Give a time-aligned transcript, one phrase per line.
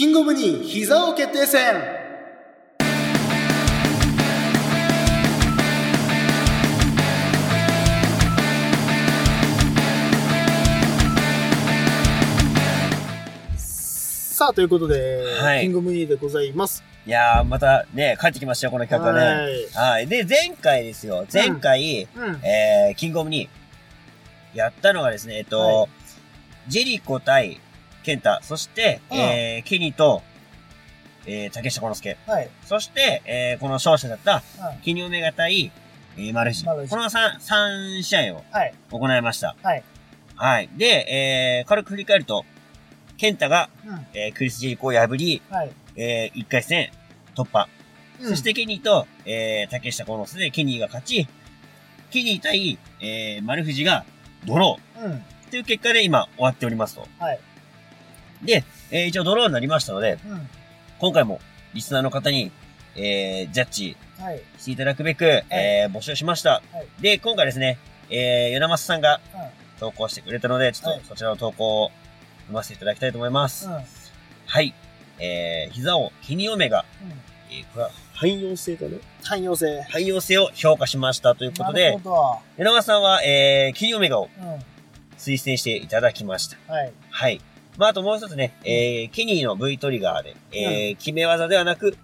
[0.00, 1.74] キングオブニー膝を決定戦
[13.54, 16.82] さあ、ということで、はいキングオブニーでございます。
[17.06, 19.42] いやー、またね、帰ってきましたよ、この企画がね。
[19.42, 20.06] はいはい。
[20.06, 21.26] で、前回ですよ。
[21.30, 22.40] 前回、うん。
[22.42, 23.50] えー、キングオブに、
[24.54, 25.88] やったのがですね、えっと、は
[26.68, 27.60] ジェリコ対
[28.02, 30.22] ケンタ、そして、うんえー、ケニーと、
[31.26, 32.16] えー、竹下幸之助。
[32.26, 32.48] はい。
[32.64, 35.70] そして、えー、この勝者だった、はいキニオメガ対、
[36.16, 36.64] えー、マルジ。
[36.64, 38.74] マルジこの3、三試合をはい。
[38.90, 39.56] 行いました。
[39.62, 39.82] はい。
[40.36, 40.70] はい。
[40.76, 42.44] で、えー、軽く振り返ると、
[43.16, 44.06] ケンタが、うん。
[44.14, 45.70] えー、クリス・ジェリコを破り、はい。
[45.96, 46.90] えー、1回戦
[47.34, 47.68] 突破。
[48.22, 51.26] うんそし、てケニーと、えー、竹下幸之助でケニーが勝ち、
[52.10, 54.04] ケニー対、えー、丸藤が
[54.46, 55.12] ドロうん。
[55.12, 57.06] ーという結果で今終わっておりますと。
[57.18, 57.40] はい。
[58.42, 60.48] で、えー、一応ドローになりましたので、うん。
[60.98, 61.40] 今回も
[61.74, 62.50] リスナーの方に、
[62.96, 64.42] えー、ジャッジはい。
[64.58, 66.50] していただくべく、えー、募集しました。
[66.50, 66.62] は
[66.98, 67.78] いで、今回ですね、
[68.10, 69.40] えー、与那松さんがうん。
[69.80, 71.90] 投稿してくれたので、ちょっはいとそちらの投稿を
[72.42, 73.66] 読ませていただきたいと思います。
[73.66, 73.72] うん。
[74.46, 74.74] はい。
[75.18, 76.84] えー、膝をケニオメが、
[77.50, 78.90] えー、これは汎用性かな？
[79.22, 79.82] 汎用性。
[79.82, 82.10] 汎用性を評価しましたということでなる、ほ
[82.56, 84.28] 与那松さんは、えー、ケニオメガを。
[85.18, 86.56] 推薦していただきました。
[86.72, 86.92] はい。
[87.10, 87.40] はい。
[87.78, 91.96] まあ、あともう一つね、えー、ケニーの V トリガーで、えー、決め技ではなく、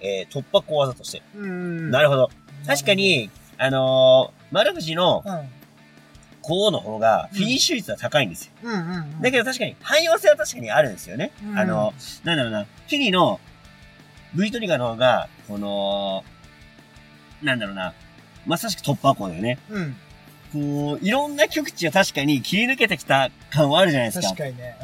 [0.00, 1.22] えー、突破小技として。
[1.36, 1.90] うん。
[1.90, 2.30] なるほど。
[2.66, 5.48] 確かに、あのー、丸藤のうん。
[6.46, 8.52] 高の方が、フィニッシュ率は高いんですよ。
[8.64, 9.22] うんうんうん。
[9.22, 11.32] だけど確かに、汎用性は確かにあるんですよね。
[11.42, 13.40] うんあの、なんだろうな、ケニーの
[14.34, 16.22] V トリガーの方が、この、
[17.42, 17.94] なんだろうな、
[18.46, 19.58] まさしく突破口だよね。
[19.70, 19.96] うん。
[20.54, 24.28] こう、いろんな極地を確かに切り抜けてきた感はあるじゃないですか。
[24.28, 24.76] 確かにね。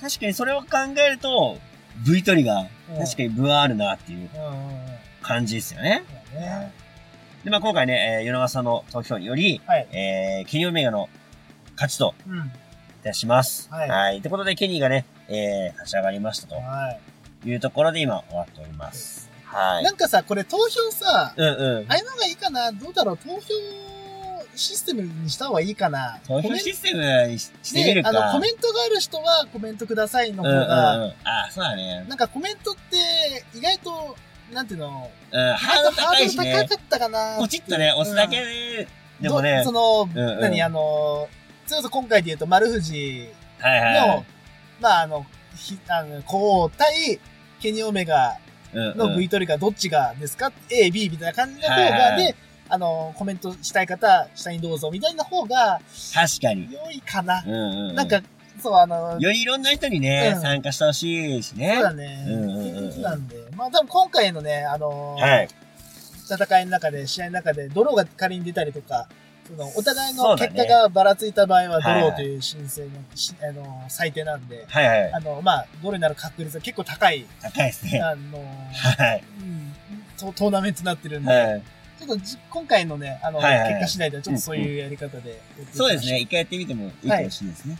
[0.00, 1.58] 確かにそれを考えると、
[2.06, 2.66] V トリガうん。
[2.96, 4.40] ー、確かに分はあるなっていううん。
[4.40, 4.82] うんうんうん。
[5.22, 6.02] 感じですよね。
[6.32, 6.40] そう。
[7.44, 9.88] で、まあ今回ね、えー、与那さんの投票により、はい。
[9.92, 11.08] えー、ケニーオメガの
[11.74, 12.38] 勝ちとうん。
[12.38, 13.68] いたします。
[13.70, 14.18] はいはい。
[14.18, 16.96] ってことで、ケニーがね、えー、勝ち上がりましたとは
[17.44, 17.48] い。
[17.48, 19.28] いうところで今終わっております。
[19.44, 19.84] はい。
[19.84, 21.90] なんかさ、これ投票さ、うんうん。
[21.90, 23.38] ああいうのがいいかなどうだろう投票
[24.54, 28.12] システムにした方がいいかな投票システムにししてみるか。
[28.12, 30.62] ねあの、コメントがある人はコメントくださいのうんうんうん。
[30.64, 32.04] 方が、あ、そうだね。
[32.08, 34.16] なんかコメントって意外と、
[34.52, 36.68] なんていうの、うん、ハードル高いしねハードル。
[36.68, 38.88] 高かったかなポチッとね、押すだけうんで、
[39.22, 41.28] でもねど、その、うんうん何、あの、
[41.66, 44.24] それこそ今回で言うと丸藤はいはいはの、
[44.80, 45.26] まああの、
[45.56, 47.18] ひあの、こう対、
[47.60, 48.42] ケニーオメガい。
[48.74, 52.34] うんのうん V トリガーどっちがですか ?A、B みたいな感じの方はいはいはいがで、
[52.72, 55.78] あの、コメントしたい方、下にどうぞみたいな方が
[56.14, 56.72] 確かに。
[56.72, 57.44] 良いかな。
[57.46, 57.94] うんうんうん。
[57.94, 58.22] なんか、
[58.62, 61.74] そう、あの、よりいろんな人にね、うん参加してほしいしね。
[61.74, 62.24] そうだね。
[62.26, 63.36] うんうんうんなんで。
[63.54, 65.48] まあ多分今回のね、あのーはい。
[66.30, 69.06] 戦いの中で、試合の中で、ドローが仮に出たりとか、
[69.46, 75.12] その、お互いの結果がばらついた場合は、ドはいはいローという申請の、しあのー最低なんで、はいはい。
[75.12, 78.00] あの、まあ、ドローになる確率が結構高い、高いですね。
[78.00, 78.42] あのー
[79.04, 79.24] はい。
[79.40, 79.74] うん
[80.18, 81.62] ト、トーナメントになってるんで、はい。
[82.06, 85.76] ちょっとじ今回のね、あの、はいはいはい結果次第ではちょっとそういうやり方でやっていきましょう。
[85.76, 86.18] そうですね。
[86.18, 87.78] 一回やってみてもいいかもしれないですね。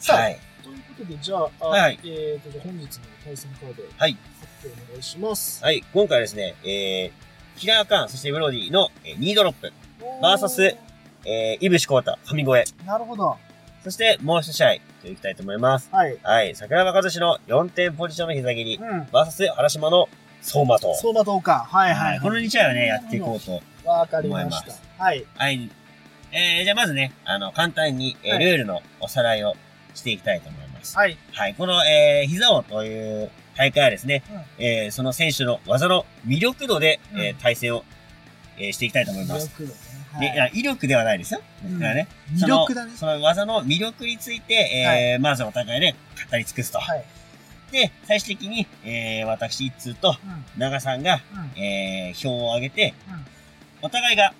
[0.00, 0.38] さあはい。
[0.62, 2.88] ということで、じゃあ、あはいえーと、本日の
[3.24, 4.16] 対戦カード、はい。
[4.40, 5.62] 発表お願いします。
[5.62, 5.84] はい。
[5.92, 9.72] 今回はですね、えー、キラーカーン、そしてブロディの、えー、2ドロップ、
[10.20, 10.76] バーサス
[11.24, 13.36] えー、イブシコータ、神越え、なるほど。
[13.84, 15.88] そしてもう一試合、といきたいと思います。
[15.92, 16.16] はい。
[16.22, 16.54] はい。
[16.54, 19.08] 桜庭和志の4点ポジションの膝切り、うん。
[19.12, 20.08] バーサス原島の
[20.42, 20.94] 相馬と。
[20.96, 21.66] 相馬灯か。
[21.70, 22.20] はいはい、はい。
[22.20, 23.62] この2試合はね、やっていこうと。
[23.88, 25.02] わかりました。
[25.02, 25.24] はい。
[25.36, 25.70] はい。
[26.32, 29.54] えー、じゃあまずね、あの、簡単に、えーはいルールのおさらいを
[29.94, 30.96] していきたいと思います。
[30.96, 31.16] はい。
[31.32, 31.54] はい。
[31.54, 34.22] この、えー、膝王という大会はですね、
[34.58, 37.84] えー、その選手の技の魅力度で、えうんー、対戦を、
[38.58, 39.46] えーしていきたいと思います。
[39.48, 40.28] 魅力だね。
[40.28, 41.40] で、いや威力ではないですよ。
[41.64, 42.08] うんだからね。
[42.34, 42.92] 魅力だね。
[42.96, 45.94] その技の魅力について、えーまずお互いで
[46.30, 46.78] 語り尽くすと。
[46.78, 47.04] はい。
[47.72, 50.60] で、最終的に、えー、私一通とうん。
[50.60, 51.20] 長さんが、
[51.56, 51.60] うん。
[51.60, 53.26] えー、票を上げて、うん
[53.84, 54.32] お互いが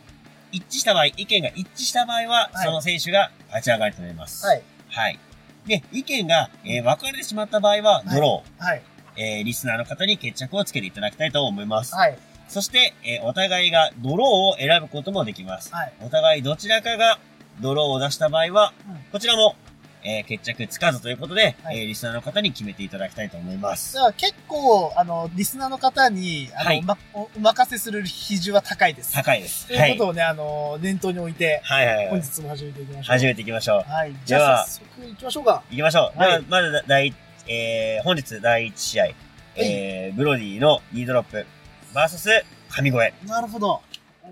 [0.52, 4.46] 一致した場合、意見が一致した場合は、はいその選手が勝ち上がりとなります。
[4.46, 4.62] はい。
[4.88, 5.19] はい。
[5.67, 8.82] で、意見が、えー分かれてしまった場合は、ドロー、はい。
[9.17, 11.94] えー、リスナーの方に決着をつけていただきたいと思います。
[11.96, 12.17] はい。
[12.49, 15.75] そして、えーお互いがドローを選ぶこともできます。
[15.75, 15.93] はい。
[16.02, 17.19] お互いどちらかが
[17.61, 19.56] ドローを出した場合は、うんこちらも、
[20.04, 23.99] えー決着つかずということで、はいえーリスナーの方に決めていただきたいと思いますじ。
[23.99, 29.12] ゃあ結構、あの、リスナーの方に、あの、はいま、おお任せする比重は高いです。
[29.12, 29.66] 高いです。
[29.69, 31.87] ということをね、あの、念頭に置いて、はい。
[31.87, 32.20] はいはいはい。
[32.20, 33.04] 本日も始めていきましょう。
[33.04, 33.90] 始めていきましょう。
[33.90, 34.16] はい。
[34.25, 35.62] じゃあ早速行きましょうか。
[35.70, 36.19] 行きましょう。
[36.19, 37.14] はいまず第
[37.49, 39.06] えー、本日第1試合、
[39.56, 41.44] えー、ブロディのニードロップ、
[41.93, 42.28] バーサス、
[42.70, 43.12] 神声。
[43.26, 43.82] なるほど。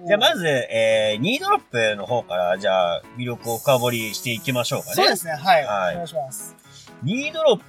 [0.06, 4.94] じゃあまず、えー、ニードロップの方から、じゃあ、魅力を深掘りしていきましょうかね。
[4.94, 5.64] そうですね、はい。
[5.64, 6.56] はいお願いします。
[7.02, 7.60] ニードロッ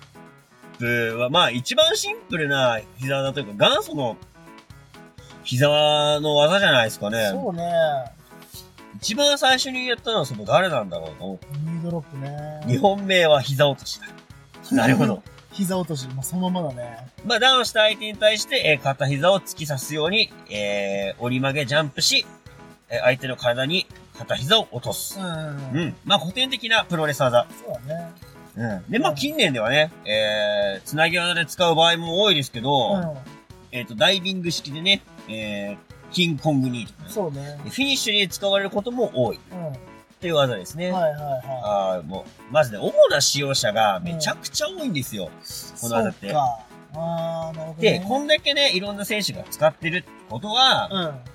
[0.78, 4.18] プは、まあ、一番シンプルな膝技というか、元祖の
[5.44, 7.30] 膝の技じゃないですかね。
[7.32, 7.72] そうね。
[8.98, 11.48] 一番最初にやったのはその誰なんだろうと思って。
[11.48, 12.62] ニードロップね。
[12.68, 14.76] 日本名は膝落としだ。
[14.76, 15.24] なるほど。。
[15.52, 17.08] 膝落とし、まあ、そのままだね。
[17.26, 22.26] まあ、ダウンした相手に対して、えー片膝を突き刺すように、えー折り曲げジャンプし、
[22.90, 23.86] えー相手の体に
[24.18, 25.20] 片膝を落とす。
[25.20, 25.26] うん。
[25.26, 25.30] う
[25.86, 25.96] ん。
[26.06, 27.48] まあ、古典的なプロレス技。
[27.66, 28.12] そうだね。
[28.56, 28.92] うん。
[28.92, 33.18] で、まあ、近年ではね、えー、つなぎ技で使う場合も多いですけど、う
[33.72, 37.06] えっ、と、ダイビング式でね、えー、キングコングニーとかん。
[37.06, 37.60] ね、そうね。
[37.64, 39.74] フィニッシュに使われることも多いうん。
[40.22, 40.92] という技ですね。
[40.92, 45.26] はいはいはあーもう、まずね、主な使用者がめちゃくちゃ多いんですよ。
[45.26, 45.28] い。
[45.82, 46.32] この技って。
[46.94, 48.00] あー、なるほど、ね。
[48.00, 51.32] で、こんだけね、いろんな選手が使ってるってことは、うん。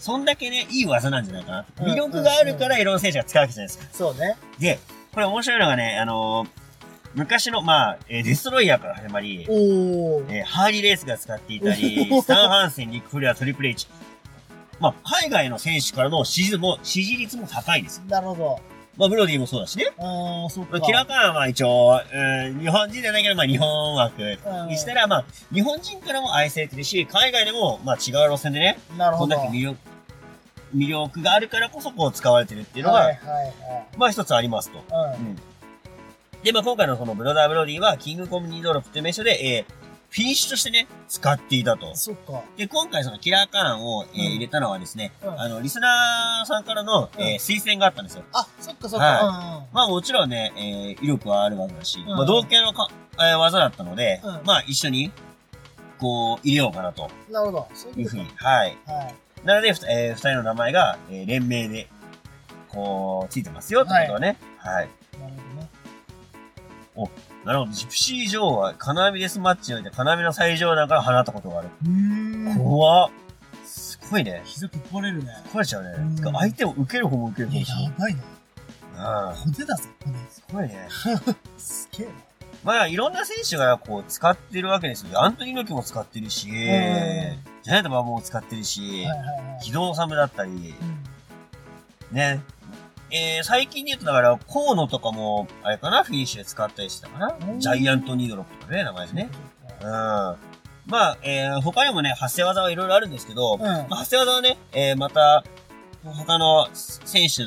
[0.00, 1.66] そんだけね、いい技なんじゃないかな。
[1.80, 3.84] うん魅力があるからいろんな選手が使うわけじゃないですか。
[3.92, 4.36] そうね。
[4.58, 4.78] で、
[5.12, 6.48] これ面白いのがね、あのー
[7.14, 9.42] 昔の、まあ、えーデストロイヤーから始まり。
[9.42, 13.86] えーハーリーレースが使っていたりスタンハンセン、ニックフレア、トリプル H。
[14.82, 18.02] まあ、海外の選手からの支持も、支持率も高いです。
[18.08, 18.60] なるほど。
[18.96, 19.92] まあ、ブロディもそうだしね。
[19.96, 20.72] あー、そっか。
[20.72, 24.20] まあ、キラカーンは一応、うん、日本人じゃないけど、まあ、日本枠
[24.68, 25.24] にしたら、まあ、
[25.54, 29.36] 日本人からも愛されてるし、海外でも、まあ、違う路線でね、なるほど。
[29.36, 29.78] こんだけ魅力、
[30.74, 33.18] 魅力があるからこそ、こう、使われてるっていうのが、はいはい
[33.96, 34.94] まあ、一つありますと。
[34.94, 35.16] はい。
[35.16, 35.36] うん。
[36.42, 39.81] で、まあ、今回のそのブロダーブロディは、キングコムニードロップという名称で、えー、
[40.12, 41.96] フィニッシュとしてね、使っていたとうん。。
[41.96, 42.42] そっか。
[42.58, 48.24] で、今回そのキラーカーンを、えーうん入れたのはですね、うんあの、リスナーさんからの、うんえー推薦があったんですよ。
[48.34, 49.06] あ、そっかそっか。
[49.06, 55.10] はまあもちろんね、えー威力はあるわけだし、んまあ同系のか、えー技だったので、うんまあ一緒に、
[55.98, 57.32] こう、入れようかなとうん。
[57.32, 57.68] なるほど。
[57.72, 58.26] そういうふうに。
[58.36, 58.76] はい。
[58.86, 58.92] と。
[58.92, 59.14] はい。
[59.44, 61.88] なので、えー二人の名前が、えー連名で、
[62.68, 64.36] こう、ついてますよってことはね。
[64.58, 64.88] はい。
[65.18, 65.32] なる
[66.94, 67.10] ほどね。
[67.44, 67.72] なるほど。
[67.72, 71.68] ジプシー女王は、金網デスマッチにおいて、金網の最上段から放ったことがある。
[72.56, 73.10] 怖っ。
[73.64, 74.42] すごいね。
[74.44, 75.32] 膝ぶっ壊れるね。
[75.52, 75.90] 壊れちゃうね
[76.32, 78.16] 相手も受ける方も受ける方もやばい
[78.96, 79.30] な。
[79.30, 79.34] うん。
[79.36, 80.18] 骨だぜ、骨。
[80.30, 80.88] すごいね。
[81.58, 82.12] すげえな。
[82.64, 85.22] まあ、いろんな選手がこう、使ってるわけですよ。
[85.22, 89.64] アントニー猪木も使ってるし、ジャイアント馬も使ってるしはい、はいはい。
[89.64, 90.50] 機動サムだったり、
[92.10, 92.16] うん。
[92.16, 92.40] ね。
[93.12, 97.56] えー、最近で言うと、だから、河野とかも、あれかな、フィニッシュで使ったりしてたかなう。
[97.56, 99.28] んジャイアントニードロップとかね、名前でね。
[99.82, 99.88] うん。
[99.88, 100.36] ま
[100.92, 103.60] あ、えー、他にもね、発生技はいろいろあるんですけど、うん。
[103.60, 105.44] まあ、発生技はね、えー、また、
[106.02, 107.44] 他の選手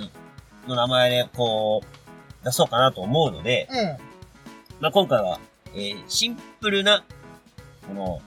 [0.70, 3.78] の名前で、こう、出そうかなと思うので、うん。
[4.82, 5.40] まあ、今回は、
[5.74, 7.04] えー、シンプルな、
[7.88, 8.22] この、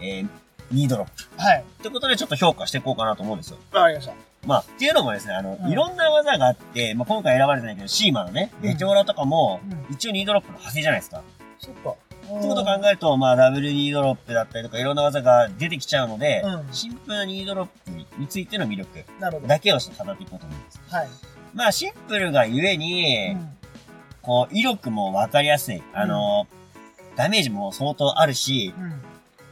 [0.00, 0.28] えー、
[0.72, 1.40] ニードロップ。
[1.40, 1.60] はい。
[1.60, 3.58] ってことでちょっと評価していこうかなと思うんですよ。
[3.72, 4.23] わかりました。
[4.46, 9.94] まあ、っていうのもですね、あの、うんいろんな技があって、まあ、今回選ばれてないけど、シーマのね、うんメテオラとかも、うん。
[9.94, 11.22] 一応ニードロップの派生じゃないですか。
[11.58, 11.90] そっか。
[11.90, 19.04] ってことを考えると、まあ、ダブルニードロップだったりとか、いろんな技が出てきちゃうので、うんシンプルなニードロップについての魅力。
[19.46, 20.80] だけをちょっと語っていこうと思います。
[20.88, 21.08] はい。
[21.54, 23.50] まあ、シンプルがゆえに、うん
[24.24, 25.82] こう、威力もわかりやすい。
[25.92, 26.46] あの、
[27.14, 29.02] ダメージも相当あるし、うん。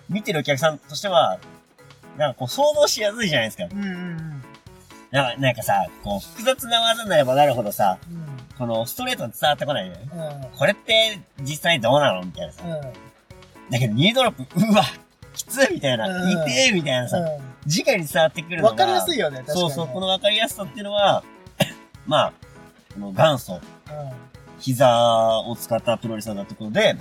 [0.09, 1.39] 見てるお客さんとしては、
[2.17, 3.65] なんかこう想像しやすいじゃないですか。
[3.71, 4.42] うんうんうん。
[5.13, 8.27] なんかなんかさ、こう複雑な技になればなるほどさ、うん。
[8.59, 10.01] このストレートに伝わってこないよね。
[10.13, 10.59] うん。
[10.59, 12.65] これって実際どうなのみたいなさ。
[12.65, 12.81] うん。
[13.71, 14.83] だけどニードロップ、うわ
[15.35, 17.23] きついみたいな、うん痛えみたいなさ、う
[17.67, 18.63] 直に伝わってくるん。
[18.63, 18.71] のが。
[18.71, 19.61] わかりやすいよね、確かに。
[19.61, 21.23] そうそう、このわかりやすさっていうのは、
[22.07, 22.33] まあ、
[22.95, 23.61] この元祖、うん。
[24.61, 26.99] 膝を使ったプロレスラーだってことで、うん。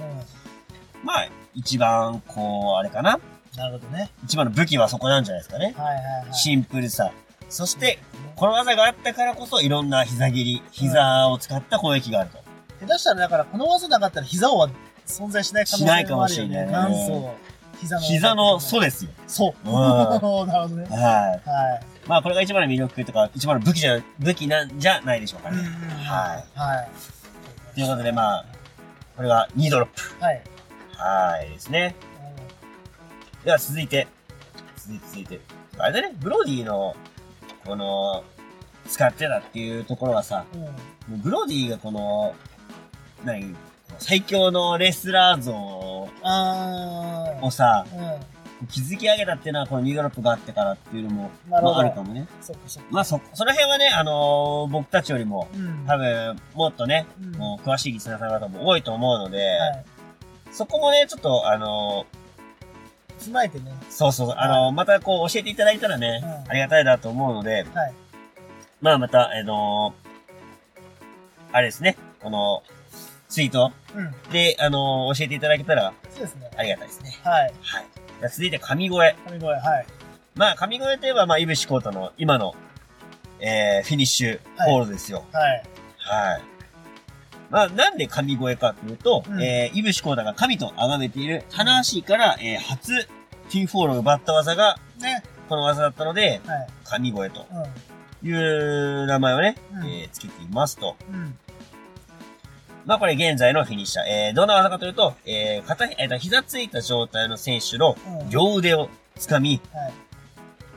[1.05, 3.19] まあ、一番、こう、あれかな
[3.55, 4.09] なるほどね。
[4.23, 5.73] 一番の武器はそこなんじゃないですかね。
[5.77, 6.33] はいはいはい。
[6.33, 7.11] シンプルさ。
[7.51, 7.99] そして、
[8.37, 12.39] この技があったからこそ、いろんな膝切り、膝を使った攻撃があると。
[12.79, 14.69] 下手したらだからこの技なかったら膝王は
[15.05, 16.55] 存在しない可能性もあるよね。
[16.55, 17.35] しないかもしれない元祖。
[17.81, 18.01] 膝の。
[18.01, 19.11] 膝の素ですよ。
[19.27, 19.69] そう。
[19.69, 20.87] うん なるほどね。
[20.89, 21.49] はい。
[21.49, 21.81] はい。
[22.07, 25.57] まあ、これが一番の魅力とか、一番の武器じゃ、武器なんじゃないでしょうかね。
[26.05, 26.59] はい。
[26.59, 26.89] はい。
[27.75, 28.45] ということで、まあ、
[29.17, 30.23] これが2ドロップ。
[30.23, 30.41] はい。
[30.95, 31.95] はいですね。
[33.43, 34.07] では続いて、
[34.77, 35.41] 続いて、続いて。
[35.77, 36.95] あれだね、ブロディの、
[37.65, 38.23] この、
[38.87, 40.61] 使ってたっていうところはさ、うん。
[40.61, 40.67] うん。
[40.67, 42.33] もうブロディがこの、
[43.23, 43.55] 何？
[43.99, 45.53] 最強のレスラー像。
[45.53, 47.85] をさ、
[48.61, 52.21] う築き上げたっていうのはこのニードロップがあってからっていうのも、まああるかもね。
[52.21, 52.27] ん。
[52.41, 52.79] そそ。
[52.89, 55.85] まあそ、その辺はね、あのー僕たちよりも、うん。
[55.87, 59.85] 多分、もっとね、うんもう詳しいリスナーさん方も多いと思うので、はい。
[60.51, 62.05] そこもね、ちょっと、あの
[63.21, 63.71] 踏まえてね。
[63.71, 67.93] ーそうそうあのーまたこう教えていただいたらね、うんありがたいなと思うので、はい。
[68.81, 70.11] まあまた、あのー
[71.53, 72.63] あれですね、この、
[73.27, 74.31] ツイートうん。
[74.31, 76.49] で、あのー教えていただけたらそうですね。
[76.57, 77.17] ありがたいですね。
[77.23, 77.43] はい。
[77.43, 77.53] はい。
[78.19, 79.15] じゃあ続いて神声。
[79.27, 79.85] 神声、はい。
[80.35, 82.55] まあ、神声といえば、まあ、イブシコータの今の、
[83.39, 85.25] えー、フィニッシュホールですよ。
[85.33, 85.63] はい。
[85.97, 86.41] はい。
[87.51, 93.05] まあ、なんで神声かというと、うんえー、イブシコータが神と崇めている、棚橋から、えー、初、
[93.49, 95.21] ティーフォールを奪った技が、ね。
[95.49, 96.67] この技だったので、はい。
[96.85, 97.45] 神声と
[98.23, 100.95] ういう名前をね、うんえー、つけていますと。
[101.11, 101.13] ん。
[101.13, 101.37] うん。
[102.85, 104.05] まあ、これ現在のフィニッシャー。
[104.05, 109.93] えー、どんな技かというと、えー、片、えーと、膝ついた状態の選手のうん両腕を掴み、はい。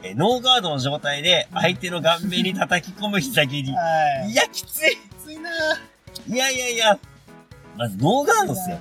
[0.02, 3.70] えーノーガードの状態で相手の顔面に叩き込む膝蹴り。
[3.70, 4.30] はい。
[4.32, 4.96] いや、きつい。
[4.96, 5.93] きついなぁ。
[6.28, 6.98] いやいやいや。
[7.76, 8.78] まず、ノーガードっすよ。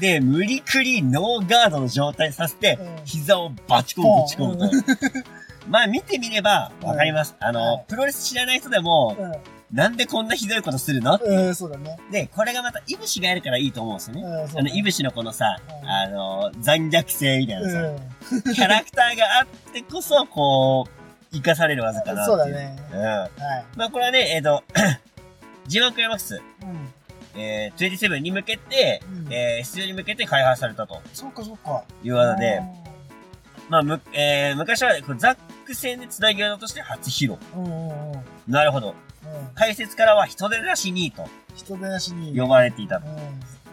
[0.00, 5.24] で、無理くりノーガードの状態させてうん、膝をバチコンぶち込むと。
[5.68, 7.36] まあ見てみればわかります。
[7.40, 9.16] あはのい、プロレス知らない人でも、
[9.72, 11.18] なんでこんなひどいことするの？
[11.22, 11.46] うん。
[11.46, 11.96] うん、そうだね。
[12.10, 14.22] で、これがまた、イブシがやるからいいと思うんですよね。
[14.56, 18.54] あの、イブシのこのさ、うんあの、残虐性みたいなさ、うん。
[18.54, 20.90] キャラクターがあってこそ、こう、
[21.32, 22.36] 生かされる技かなっていう。
[22.36, 22.76] そうだね。
[22.92, 23.00] うん。
[23.00, 23.30] はい。
[23.76, 24.62] まあこれはね、えっ、と、
[25.68, 27.40] G1 クライマックス、うん。
[27.40, 31.84] えー、27に向けて、うんえー、出場に向けて開発されたとそうか、そうか。
[32.02, 32.62] いう技で、
[33.68, 37.38] まあ、む、えー、昔は、ザック戦で繋ぎ技として初披露。
[37.56, 37.64] うん。
[37.64, 38.22] うんうんうん。
[38.46, 38.90] なるほど。
[38.90, 38.94] うん。
[39.54, 42.38] 解説からは人手出しにと人手なしに。
[42.38, 43.06] 呼ばれていたうと。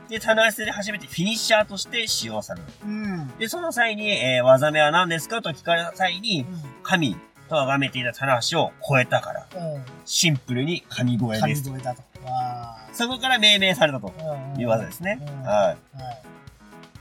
[0.09, 2.89] で、棚橋戦で初めてフィニッシャーとして使用される。
[2.89, 3.03] ん。
[3.03, 3.37] うん。
[3.37, 6.45] で、その際に、えー、技名は何ですかと聞かれた際に、
[6.83, 7.19] 神と
[7.55, 9.73] 崇めていた棚橋を超えたから、うん。
[9.75, 9.83] うん。
[10.05, 11.63] シンプルに神声です。
[11.63, 12.01] 神声だと。
[12.25, 14.11] わそこから命名されたと。
[14.57, 15.19] いう技ですね。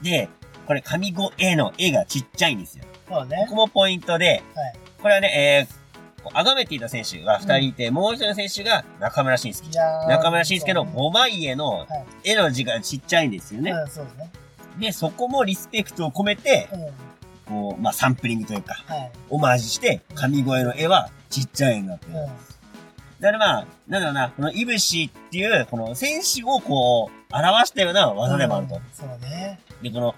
[0.02, 0.28] で、
[0.66, 2.84] これ神声の絵がちっちゃいんですよ。
[3.08, 3.50] そうねこ。
[3.50, 4.74] こもポイントで、はい。
[5.02, 9.68] これはね、えー、崇めていた選手が二人いて、もう一人の選手が中村慎介。
[10.08, 12.30] 中村慎介のそうね5枚絵のはい。
[12.30, 13.72] 絵の字がちっちゃいんですよね。
[13.72, 14.30] ですね。
[14.78, 17.09] で、そこもリスペクトを込めて、うん。
[17.50, 19.12] こう、まあ、サンプリングというか、はい。
[19.28, 22.12] オマージュして、神声の絵はちっちゃい絵になってる。
[22.12, 22.26] うん。
[22.26, 28.76] だからまあ、なんだろうな、このイブシっていう、この選手をこう、表したような技でもあると。
[28.76, 29.58] うんそうね。
[29.82, 30.14] で、この、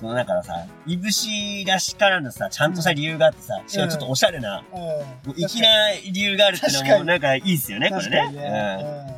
[0.00, 4.78] このだからさ、イブシらしからぬさ、ちゃんとした理由があってさ、しかもちょっとおしゃれな、うん。
[4.80, 5.68] もう粋な
[6.10, 8.32] 理由があるっていうのもなんかいいっすよね、これね。
[8.32, 9.16] ね。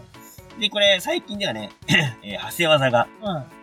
[0.52, 0.60] うん。
[0.60, 3.08] で、これ最近ではね、 えー派生技が。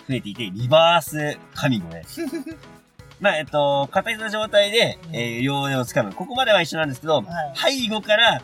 [0.08, 2.03] 増えていて、リバース神声。
[3.22, 6.12] まあ、えっと、片手の状態で、えー、両腕を掴む。
[6.12, 8.42] ここまでは一緒なんですけど、はい背後から、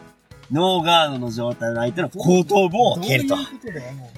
[0.51, 3.39] ノーガードの状態の相手の後頭部を蹴るとどう。
[3.39, 4.12] いうことだよ、も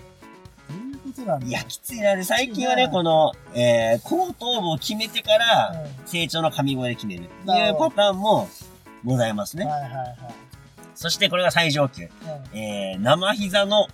[0.69, 0.73] う。
[0.73, 2.13] いうことなんだいや、きついな。
[2.13, 7.23] で、最近はね、この、えー、後頭部を決めてから、う成長の神声で決める。
[7.23, 8.49] っていうパターンも
[9.05, 9.63] ございますね。
[9.63, 10.17] んはいはいはい。
[10.93, 12.03] そしてこれが最上級。
[12.03, 13.87] うんえー、生膝の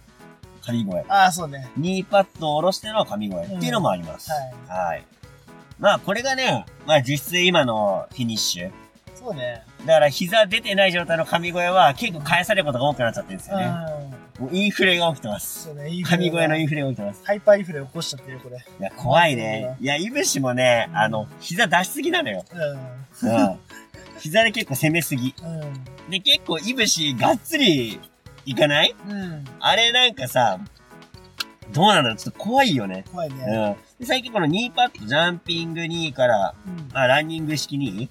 [0.65, 1.05] 神声。
[1.10, 1.69] ああ、そうね。
[1.77, 4.31] ニーパッドを下ろしての神声っていうのもあります。
[4.31, 5.03] うんはい。
[5.79, 8.72] まあ、これがね、まあ実質今のフィニッシュ。
[9.13, 9.63] そうね。
[9.82, 13.65] だから膝出てない状態の神声は結構返されることが多くなっちゃってるんですよね。
[14.39, 14.46] うん。
[14.46, 15.65] もうインフレが起きてます。
[15.65, 15.89] そうね。
[15.89, 17.25] インフレ神声のインフレが起きてます。
[17.25, 18.58] ハイパーインフレ起こしちゃってるよ、これ。
[18.58, 19.77] いや、怖いね。
[19.82, 22.46] いや、イブシもね、あの、膝出しすぎなのよ。
[23.22, 23.60] ううん。
[24.20, 25.29] 膝で結構攻めすぎ。
[25.29, 25.46] ん。
[25.46, 25.84] うん。
[26.10, 28.00] で、結構イブシがっつり
[28.46, 28.96] いかない？
[29.10, 29.46] うん。
[29.60, 30.60] あれなんかさ、
[31.75, 33.03] どうなんだろうちょっと怖いよね。
[33.12, 33.44] 怖いうね。
[33.44, 33.75] ん。
[34.00, 36.89] で最近このニーパッド、ジャンピング2から、うん。
[36.94, 38.10] まあ、ランニング式に、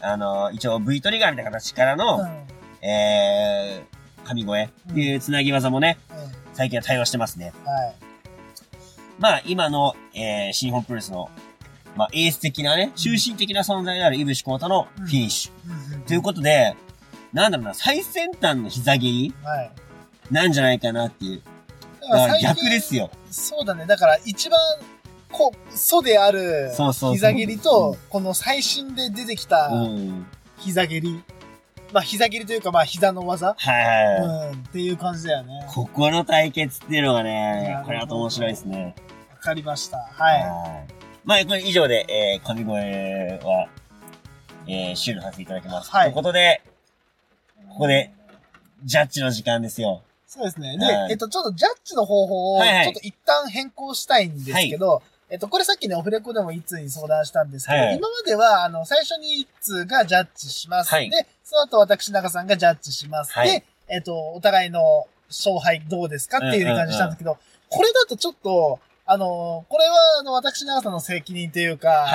[0.00, 0.06] うん。
[0.06, 2.86] あの、一応 V トリガーみたいな形からの、うん。
[2.86, 5.98] えー、神声っていうつなぎ技もね、
[6.52, 7.52] 最近は対応してますね。
[7.64, 7.94] はい。
[9.18, 11.28] まあ、今の、えー、新日本プロレスの、
[11.96, 16.04] まあ、エース的なね、中心的な存在であるイブシコータのフィニッシュ。
[16.06, 16.76] ということで、
[17.32, 19.72] なんだろうな、最先端の膝蹴りはい。
[20.30, 21.42] なんじゃないかなっていう。
[22.10, 23.10] だだから逆ですよ。
[23.30, 23.86] そうだね。
[23.86, 24.58] だから一番、
[25.30, 30.26] こう、素であるそうそうそう膝蹴りと、この最新で出てきたうん。
[30.58, 31.22] 膝蹴り。
[31.92, 33.54] まあ膝蹴りというかまあ膝の技。
[33.56, 34.52] はいはいはい。
[34.52, 34.58] うん。
[34.60, 35.66] っていう感じだよね。
[35.68, 38.94] ここの対決っていうのがねこれあと面白いですね。
[39.30, 39.98] わかりました。
[39.98, 40.40] はい。
[40.40, 41.02] い。
[41.24, 43.68] まあ、これ以上で、えー、神声は、
[44.66, 45.90] えー、終了させていただきます。
[45.90, 46.62] はいということで、
[47.68, 48.12] ここで、
[48.84, 50.02] ジャッジの時間ですよ。
[50.32, 50.78] そうですね。
[50.78, 51.12] で、はい。
[51.12, 57.96] えっと、ちょっとジャッジの方法を、ちょっと一旦変更したいんですけど、えっと、これさっきね、オフレコでも一通に相談したんですけど、はい。
[57.96, 60.90] 今までは、あの、最初に一通がジャッジします。
[60.90, 61.10] はい。
[61.10, 63.32] で、その後私、中さんがジャッジします。
[63.34, 63.48] はい。
[63.48, 67.36] で、えっと、お互いの勝敗どうですかっていう感じしたんですけど、
[67.68, 72.06] これだとちょっと、あの、これは、あの、私長さんの責任というか、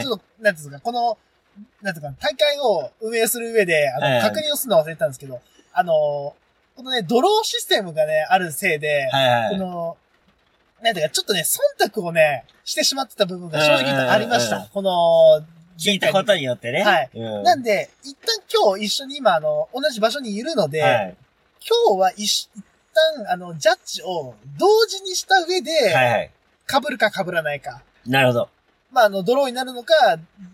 [0.00, 1.18] ちょっと、なんていうんですか、この、
[1.82, 5.40] なんていうか、大会を運営する上で、あの、確認をするの忘れてたんですけど、
[5.72, 6.34] あの、
[6.76, 9.50] このね、ドローシステムがね、あるせいで、はいはい。
[9.52, 9.96] この、
[10.82, 14.68] なんていうか、ちょっとね、忖度をね、してしまってた部分が正直ありました。
[14.72, 15.44] この、
[15.78, 16.82] 聞いたことによってね。
[16.82, 17.42] はいうん。
[17.42, 21.16] なんで、一旦今日一緒に今、あの、同じ場所にいるので、はい。
[21.88, 22.48] 今日は一一
[22.94, 26.30] 旦、あの、ジャッジを同時にした上で、はいはい。
[26.68, 27.82] 被るか被らないか。
[28.06, 28.48] なるほど。
[28.90, 29.94] まあ、あの、ドローになるのか、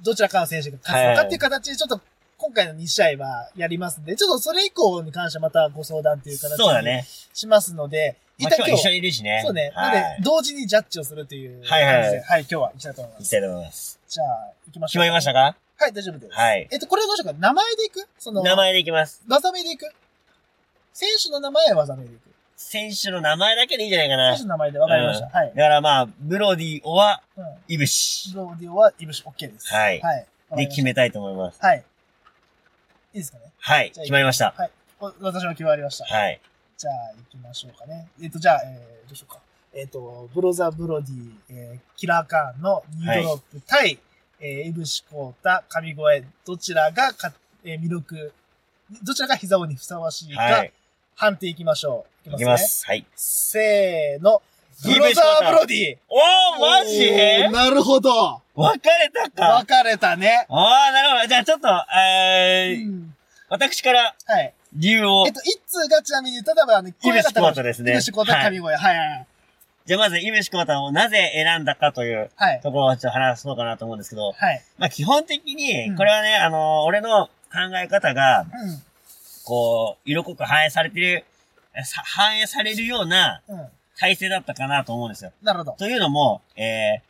[0.02, 2.00] どちらかの選手が勝つのかっていう形で、ちょっと、
[2.42, 7.06] 今回の2試合はやりますんで、ちょっとそれ以降に関してはまたご相談という形にそうだね。
[7.32, 9.42] しますので、ま今日、一緒にいるしね。
[9.44, 9.70] そうね。
[9.72, 9.94] はい。
[9.94, 13.22] なので、同時にジャッジをするというはいはい感じで、はい、今日は行きたいと思います。
[13.22, 14.00] 行きたいと思います。
[14.08, 14.26] じゃあ、
[14.66, 15.02] 行きまし決ょう。
[15.02, 15.38] まりましたか？
[15.76, 16.32] はい、大丈夫です。
[16.32, 16.68] はい。
[16.72, 17.40] えっと、これはどうしようか。
[17.40, 18.08] 名前で行く？
[18.18, 19.22] その、名前でいきます。
[19.28, 19.94] 技名で行く？
[20.92, 22.20] 選手の名前は技名で行く？
[22.56, 24.36] 選手の名前だけでいいんじゃないかな。
[24.36, 25.26] 選手の名前で分かりました。
[25.26, 25.52] はい。
[25.54, 27.44] だからまあ、ブロディ、オア、うん。
[27.68, 28.34] イブシ。
[28.34, 29.72] ローディオは、イブシ OK です。
[29.72, 30.26] はいはい。
[30.56, 31.58] で決めたいと思います。
[31.60, 31.84] はい。
[33.14, 33.44] いいですかね？
[33.58, 33.90] はい。
[33.90, 34.54] 決まりました。
[34.56, 34.70] はい。
[35.00, 36.04] お私も決まりました。
[36.04, 36.40] はい。
[36.76, 38.08] じゃあ、行きましょうかね。
[38.22, 39.40] えっ、と、じゃあ、えー、どうしようか。
[39.74, 43.98] えっ、と、ブロザー・ブロディ、えー、キラーカーンのニードロップ対、
[44.40, 47.32] えー、イブシコータ、神越え、どちらがか、
[47.64, 48.32] えー、魅力、
[49.02, 50.72] どちらが膝王にふさわしいか、はい。
[51.14, 52.30] 判定いきましょう。
[52.30, 52.86] いいきねます。
[52.86, 53.06] はい。
[53.14, 54.42] せーの。
[54.84, 60.46] ブロザー・ブロディおー、マジなるほど分かれたか分かれたね。
[60.48, 61.26] あー、なるほど。
[61.26, 63.14] じゃあちょっと、えー、うん
[63.48, 64.54] 私からはい。
[64.72, 68.70] 理由をえっ、と、一通がちなみに、例えば、あの、イブシコータですねイブシコータ、神越え。
[68.70, 69.26] はいはいはい。
[69.84, 72.60] じゃあまず、イブシコータをなぜ選んだかというはい。
[72.62, 74.62] ところをちょっと話そうかなと思うんですけど、はい。
[74.78, 78.82] まあ基本的にうん、これはね、あの、俺の考え方が、うん。
[79.44, 81.24] こう、色濃く反映されてる、
[81.84, 83.68] さ反映されるようなうん。
[84.02, 85.30] 体制だったかなと思うんですよ。
[85.42, 85.72] なるほど。
[85.78, 87.00] というのも、えー、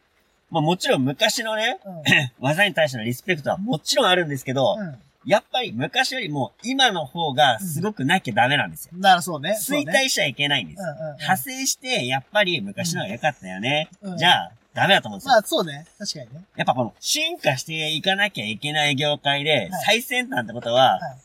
[0.51, 2.03] まあもちろん昔のね、うん。
[2.39, 4.77] 技に対してのリスペクトはもちろんあるんですけど、
[5.25, 8.91] やっぱり昔よりも今の方がすごくなきゃダメなんですよ。
[8.95, 9.01] うん。
[9.01, 9.57] なるそうね。
[9.59, 10.83] 衰ね退しちゃいけないんです。
[10.83, 11.17] うんうんうん。
[11.17, 13.89] 派生して、やっぱり昔の方が良かったよね。
[14.03, 15.33] うんじゃあ、ダメだと思うんですよ。
[15.33, 15.87] まあ、そうね。
[15.99, 16.45] 確かにね。
[16.57, 21.17] やっぱこの、進化していかなきゃいけない業界で、はい最先端ってことは、は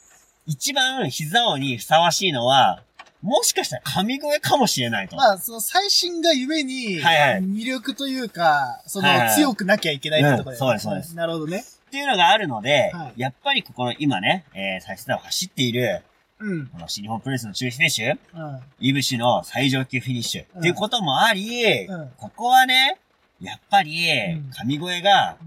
[0.48, 0.52] い。
[0.54, 2.82] 一番膝王にふさわしいのは、
[3.22, 5.16] もしかしたら神声かもしれないと。
[5.16, 11.64] まあ、その最新がゆえに、はいはい魅力というか、そのはいはい強くなきゃいけないってところうんそうですそうですなるほどね。
[11.88, 16.04] っていうのがあるので、はいやっぱりここの今ね、えー、最先端を走っている、
[16.40, 16.68] うん。
[16.68, 18.60] この新日本プロレスの中心選手、うん。
[18.80, 23.00] イブシの最上級フィニッシュ、うんっていうこともあり、うんここはね、
[23.42, 25.38] やっぱりうん、神声が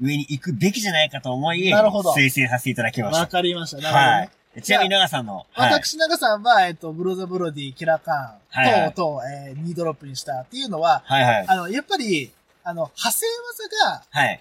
[0.00, 3.26] う上に行くべきじゃないかと思い、なるほど推薦させていただきました。
[3.26, 3.76] かりました。
[3.78, 4.39] なるほどはねい。。
[4.62, 11.46] ちなみに長さんの、はい、私、長さんは、えっと、ブロザ・ブロディ、キラーカーン、はいはいと、と、えー、ニードロップにしたっていうのは、はいはい。
[11.46, 12.32] あの、やっぱり、
[12.64, 14.40] あの、派生技が、はい。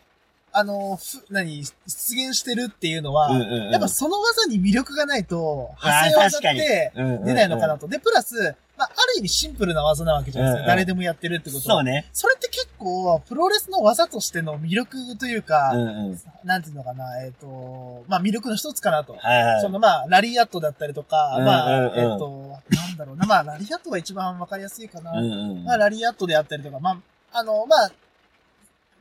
[0.52, 7.88] あの、ふ、何、出現してるっていうのは、うんうんうんやっぱその技に魅力がないと、あ派生技って出ないのかなと。
[7.88, 10.60] で、プラス、まあ、ある意味シンプルな技なわけじゃないですか。
[10.60, 11.76] うんうん誰でもやってるってことは。
[11.76, 12.06] そうね。
[12.14, 16.22] それって結構、プロレスの技としての魅力というか、うんうん。
[16.46, 19.14] なんていうのかな、えっ、と、まあ魅力の一つかなと。
[19.14, 19.62] はいはい。
[19.62, 25.12] そのまあ、ラリアットだったりとか、うんまあ、うんうんえっ、と、なんだろうな、まあ、ラリアットが一番わかりやすいかな。
[25.12, 25.64] うんうん。
[25.66, 26.98] まあ、ラリアットであったりとか、まあ、
[27.34, 27.92] あの、まあ、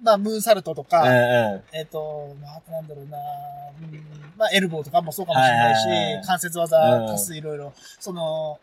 [0.02, 1.76] まあ、ムーンサルトとか、うんうん。
[1.76, 3.18] えっ、と、まあ、あとなんだろうな、
[3.80, 4.04] うん、
[4.36, 8.58] まあ、エルボーとかもそうかもしれないし、はいはいはい関節技うん足すいろいろ、その、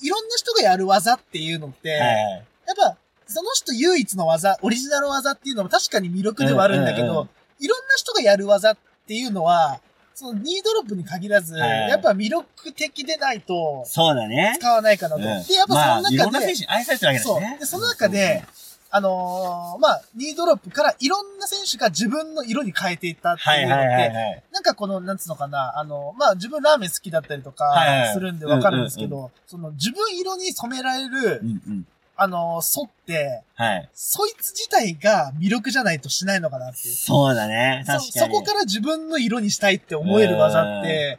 [0.00, 1.88] いいろんな人がやる技っていうのって。
[1.88, 9.80] やっぱ、その人唯一の技、オリジナル技っていうのも確かに魅力ではあるんだけど、うんうんうんいろんな人がやる技っていうのは、
[10.14, 14.56] そのニードロップに限らず、はいやっぱ魅力的でないとそうだね。
[14.58, 15.22] 使わないかなと。
[15.22, 17.40] うんで、やっぱまあ、いろその中で、んな選手に愛されてるわけですそう。
[17.40, 17.56] ね。
[17.60, 18.44] で、その中で、
[18.90, 24.42] あのーまあ、ニードロップからいろんな選手が自分の色に変えていったってはいいうはいのって、はいはい。
[24.52, 31.86] なんかこの、なんつうのかな、あの、まあ、自分ラーメン好きだったりとはいはいかするんでわかるんですけうんど、その自分色に染められるう、んうん。
[32.18, 33.88] あの、沿って、はい。
[33.92, 36.94] そいつ自体が魅力じゃないとしないのかなっていう。
[36.94, 37.82] そうだね。
[37.86, 38.12] そ確かに。
[38.12, 41.18] そこから自分の色にしたいって思える技って、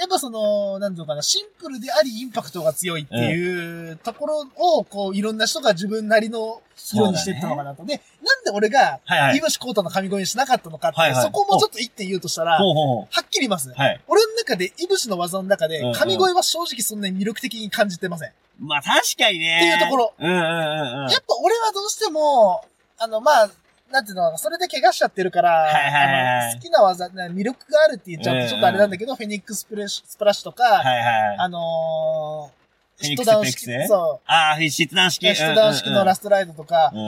[0.00, 7.84] やっぱその、なんていうのかな、シンプルでありインパクトが強いっていうところを、こう、いろんな人が自分なりの色にしていったのかなと。
[7.84, 13.68] で、なんで俺が、はいはいイブシコータの神声にしなかったのかって、はいはいそこもちょっと一点言うとしたら、はほうほうほっきり言います。
[13.68, 13.74] う。
[13.74, 14.00] はい。
[14.08, 18.32] 俺の中で、イブシの技の中で神声は正直そんなに魅力的に感じてません。
[18.58, 19.58] まあ確かにね。
[19.58, 20.14] っていうところ。
[20.18, 21.10] うんうんうんうん。
[21.10, 22.64] やっぱ俺はどうしても、
[22.96, 23.50] あの、まあ、
[23.90, 31.36] なんていうの、それで怪我しちゃってるから、はいはいはい好きな技、ね魅力があるって言っちゃううんうんとちょっとあれなんだけど、フェニックスプレッシュ、スプラッシュとか、はいはい。
[31.38, 32.60] あのー
[33.02, 35.26] ヒットダウン式そああ、ヒットダウン式。
[35.26, 35.32] う。
[35.32, 37.00] ヒットダウン式のラスストライドとか、うん。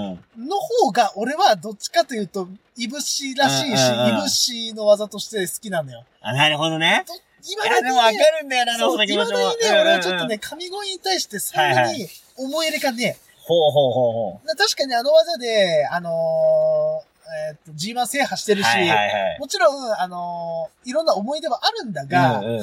[0.49, 6.05] の方が、俺はどっちかというと、いぶしらしいし、うんうんうんいぶしの技として好きなのよ。
[6.23, 7.05] あ、なるほどね。
[7.45, 9.81] 今いや、でもわかるんだよな、その気今だにね、持ちも。
[9.81, 18.57] 俺はちょっとうんうんね、神声に対してそんはいはなに思い入れがね、ほうほうほうほな確かにあの技で、あのー、えーっと、G1 制覇してう。
[18.57, 19.39] るし、はいはいはい。
[19.41, 22.59] もちろん、あのーいろんな思い出はあるんだが、うんうん。
[22.59, 22.63] な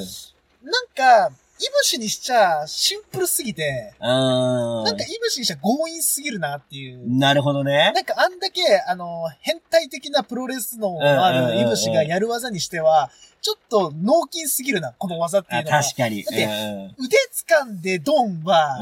[0.94, 1.32] か、い
[1.68, 6.98] ぶしにしちゃシンプルすぎて、うなんかいぶしにしちゃ強引すぎるなっていう。
[6.98, 7.18] ん。
[7.18, 7.92] なるほどね。
[7.94, 13.10] なんかあんだけ、あのー変態的なプロレスのあるいぶしがやる技にしては、
[13.42, 15.82] ちょっと脳筋すぎるな、この技っていあ、うのは。
[15.82, 16.22] 確かに。
[16.22, 17.16] だってうん腕
[17.60, 18.78] 掴んでドンは。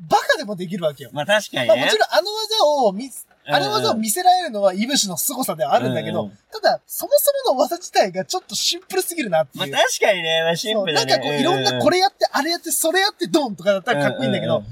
[0.00, 1.10] バカでもできるわけよ。
[1.12, 1.66] まあ確かにね。
[1.68, 9.74] まあもちろんあの技を見つ、あの技をうん見せられるのは、いぶしの凄さではあるんだけどうんうん、ただ、そもそもの技自体がちょっとシンプルすぎるなってまあいう。
[9.74, 11.10] 確かにね、まあシンそうプルだね。
[11.10, 14.62] なんかこう、いろんなこれれやって、あれやって、それやって、ドンとかだったらかっこいいんだけど、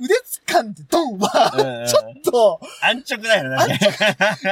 [0.00, 0.14] 腕
[0.48, 3.78] 掴んでドンうんは、うんちょっと、安直だよね。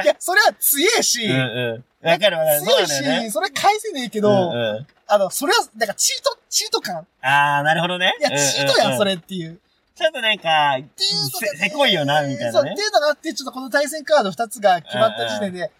[0.03, 2.07] いや、それは強えし、うんうん。
[2.07, 2.59] わかるわかる。
[2.61, 3.29] そう強いなんだよね。
[3.29, 8.13] し、それ返せねえけうど、んうんあの、それは、なんかチート、チート感あー、なるほどね。
[8.19, 9.15] いや、チートやん、それ。
[9.15, 9.59] れっていう。
[10.01, 12.81] ちょっとなんか、っていうのがねせ、せこいよな、みたいそう、なねって。
[12.81, 15.71] いうのがあって、ちょっとこの対戦カード2つが決まった時点で、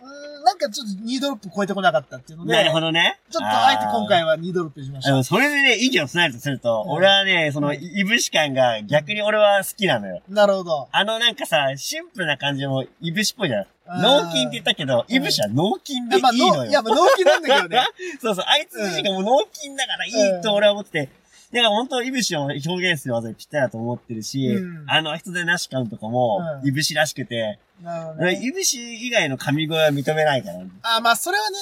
[0.00, 3.18] うーん、なんかちょっと2ドロップ超えてこなかったっていうので、なるほどね。
[3.30, 4.28] ちょっとあえて今回は。
[4.30, 5.24] は2ドロップにしました。
[5.24, 10.22] それでね、意見を伝えるとすると、うん俺はね、その、うんいぶし感が逆に俺は好きなのよ。
[10.28, 10.88] なるほど。
[10.92, 13.62] あのなんかさ、シンプルな感じも、いぶしっぽいじゃん。
[13.62, 16.56] うん脳筋って言ったけど、うんいぶしは脳筋でいいまあ、のよ。
[16.56, 17.86] のいや、まあ、納期なんだけどね。
[18.20, 21.08] そうそう、あいつ自身がもう脳筋だからいいと俺は思ってて、
[21.52, 24.84] だから本当、いぶしを表現する技にぴったりだと思ってるし、うん。
[24.86, 26.68] あの、人でなし感とかもう、ん。
[26.68, 28.40] いぶしらしくて、なるほどね。
[28.42, 30.60] いぶし以外の神声は認めないから。
[30.82, 31.58] あ、まあ、それはね、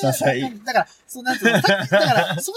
[0.65, 2.55] だから、そうなんていうの、だから、そう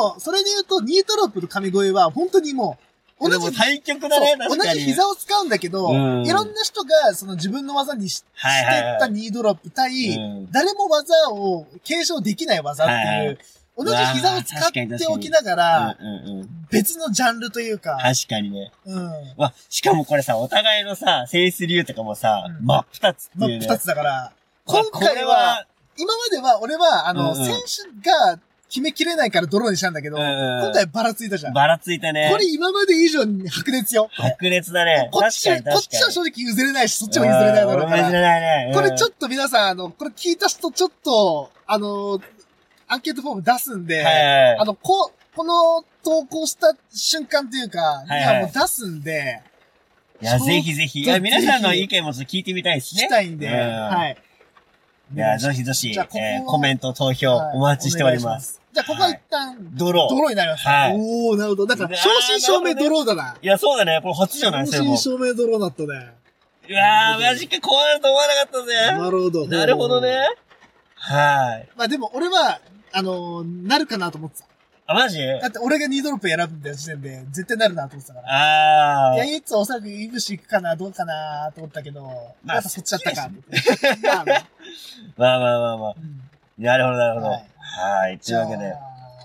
[0.00, 2.78] 言うと、それで言うと、ニートロップと神声は、本当にも
[3.20, 4.56] う、で同じ、も対極だね、同。
[4.56, 6.26] じ膝を使うんだけど、うん。
[6.26, 8.96] いろんな人が、その自分の技にししてはいはいはい。
[8.96, 10.50] ったニードロップ対、うん。
[10.50, 13.38] 誰も技を継承できない技っていう、はいはい
[13.76, 15.96] 同じ膝を使っておきながら。
[16.70, 18.70] 別のジャンルというか、確かにね。
[18.84, 19.10] うん。
[19.36, 23.66] わ、しかもこれさ、お互いのさ、セイス流とかもさ、うん真っ二つってまあ、いうね。
[23.66, 24.32] 二つだから、
[24.66, 27.56] まあ今回は、、今までは俺は、あの、うんうん選
[28.02, 28.38] 手が
[28.72, 31.52] 決めきれないからドローにしたんだけど、今回バラついたじゃん。
[31.52, 32.30] ばらついたね。
[32.32, 34.08] これ今まで以上に白熱よ。
[34.12, 35.10] 白熱だね。
[35.12, 35.50] こっち。
[35.50, 38.20] こっちは正直譲れないし、そっちも譲れないだろうかうん譲れら。
[38.22, 38.74] ないね。
[38.74, 42.18] これちょっっと皆さん、あの、これ聞いた人ちょっと、あの、
[42.92, 49.42] アンケートフォーム出すんで、はいあの、こ、この投稿した瞬間っていうか、にはいはいはもう出すんで、
[50.20, 51.00] いや、ぜひぜひ。
[51.00, 53.04] いや、皆さんの意見もちょっと聞いてみたいですね。
[53.04, 54.16] 聞きたいんで、うんはい。
[55.14, 58.60] いや、どしどし、じゃあこえーコメント、投票、はいお待ちしております。
[58.72, 60.08] じゃあ、ここは一旦、ドロー。
[60.08, 60.70] ドローになりました。
[60.70, 61.66] はいおー、なるほど。
[61.66, 63.36] だから、正真正銘ドローだな。
[63.42, 63.98] いや、そうだね。
[64.02, 64.66] これ初じゃない？
[64.66, 65.12] 正も真。
[65.12, 65.88] 正銘ドローだったね。
[66.68, 68.74] うわー、マジか、こうなると思わなかったぜ。
[68.96, 69.46] なるほど。
[69.48, 70.16] なるほどね。。
[70.94, 71.68] はい。
[71.76, 72.60] まあでも俺は、
[72.92, 74.46] あのーなるかなと思ってた。
[74.86, 75.18] あ、マジ？
[75.40, 79.08] だって俺が2ドロップ選ぶんだよ時点で、絶対なるなと思ってたから。
[79.10, 79.14] あー。
[79.16, 82.02] いや、唯一おそらくイブシ行くかな、どうかなと思ったけど、
[82.44, 83.30] まあやっぱそっちだったか。
[84.02, 84.38] ま あまあ
[85.16, 85.94] まあまあまあまあ。
[85.96, 86.22] うん
[86.58, 87.26] なるほど、なるほど。
[87.28, 88.18] はいはい。
[88.18, 88.72] というわけで、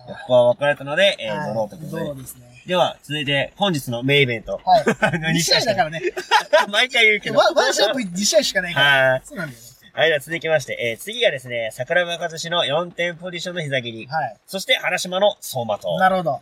[0.07, 2.21] ここは分かれたので、えあー、ドローということでドロー。
[2.21, 2.63] ですね。
[2.65, 4.61] では、続いて、本日のメインイベント。
[4.63, 4.83] はい。
[5.19, 6.01] 何2試合だからね。
[6.71, 7.37] 毎回言うけど。
[7.37, 9.11] ワンワンシャープ2試合しかないから。
[9.11, 9.21] はい。
[9.25, 9.66] そうなんだよね。
[9.97, 14.05] はい、では続きまして、えー、次がですね、桜庭和志の4点ポジションの膝切り。
[14.05, 14.37] はい。
[14.45, 15.97] そして、原島の相馬と。
[15.97, 16.39] なるほど。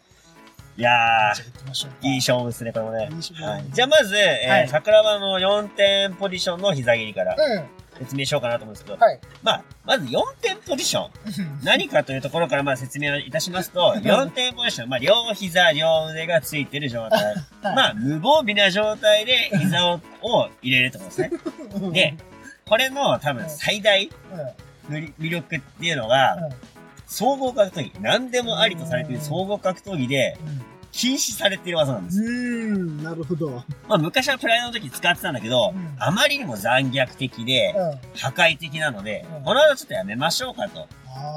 [0.76, 0.92] いや。
[1.32, 7.66] ー、いい勝負ですね、これもねいいはい、じゃあまず、えーはい桜庭の4点ポジションの膝切りからうん。
[7.98, 9.22] 説明しようかなと思うんですけど、はい。
[9.42, 11.12] まあ、まず4点ポジション。
[11.64, 17.24] 何かというところからまあ説明をいたしますと、4点ポジション、まあ、両膝、両腕がついてる状態。
[17.24, 21.32] はいまあ、無防備な状態で膝をを入れるってことですね。
[21.76, 22.16] う んで、
[22.68, 24.12] これの多分最大うん。
[24.94, 26.38] の魅力っていうのが、
[27.08, 30.38] 総合格闘技、何でもありとされている総合格闘技で
[30.92, 32.22] 禁止されている技なんです。
[32.22, 33.04] うん。
[33.04, 33.64] なるほど。
[33.88, 38.20] まあ昔はプライドの時使ってたんだけど、うんあまりにも残虐的で、うん。
[38.20, 40.88] 破壊的なので、うんこの間ちょっとやめましょうかと。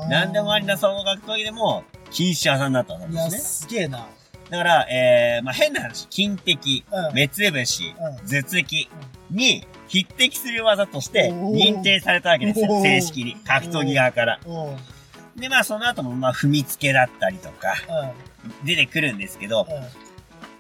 [0.09, 3.39] 何でもありな総合格闘技でも禁止技になったわけですね。
[3.39, 4.07] すげえな。
[4.51, 8.89] だから、えー、まあ変な話、金敵、うん目つぶし、うん頭突き
[9.31, 12.83] に匹敵する技として認定されたわけですよ。
[12.83, 13.37] 正式に。
[13.37, 14.41] 格闘技側から。
[15.37, 17.75] で、まあその後もまあ踏みつけだったりとか
[18.65, 19.67] 出てくるんですけど、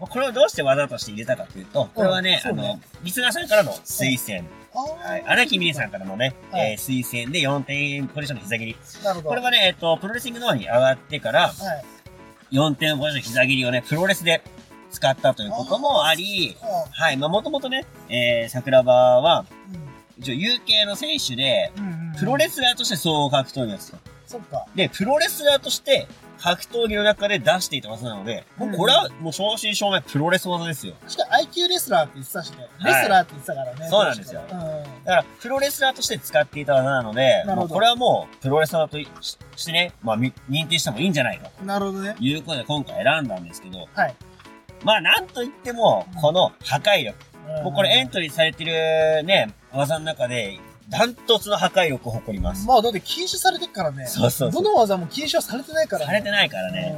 [0.00, 0.08] うん。
[0.08, 4.48] これをどうして技として入れたかというと、これはね、あの、リスナーさんからの推薦。
[4.74, 5.24] あはい。
[5.26, 8.76] 荒木美里さんからのね、はいえー推薦で4点ポジションの膝切り。
[9.02, 9.28] あ、なるほど。
[9.30, 11.52] これはね、えっと、プロレスリングノアに上がってから、は
[12.52, 12.54] い。
[12.54, 14.42] 4点ポジションの膝切りをね、プロレスで
[14.90, 17.16] 使ったということもあり、あはい。
[17.16, 21.72] まあ、もともとね、えー、桜庭は、うん一応、有形の選手で、
[22.18, 23.98] プロレスラーとして総合格闘技なんですよ。
[24.26, 24.66] そっか。
[24.74, 30.94] で、プロレスラーとして、格闘技の中で出していた技なので、もうこれはもう正真正銘プロレス技ですよ。
[31.02, 32.68] 確か IQ レスラーって言ってたしね。
[32.84, 33.88] レスラーって言ってたからね。
[33.88, 34.58] そうなんですようん。
[34.58, 42.14] だから、プロレスラーとして使っていた技なので、これはもう、プロレスラーとししてね、まあ、み認定してもいいんじゃないかなるほどね。
[42.14, 44.14] ということで今回選んだんですけど、はい。
[44.84, 47.16] まあ、なんといっても、この破壊力。
[47.64, 52.66] もうこれエントトリーされてるね、技の中で、ダントツの破壊力を誇ります。
[52.66, 54.06] まあ、だって禁止されてっからね。
[54.06, 56.06] そうそうどの技も禁止はされてないからね。
[56.06, 56.80] されてないからね。
[56.80, 56.96] ね。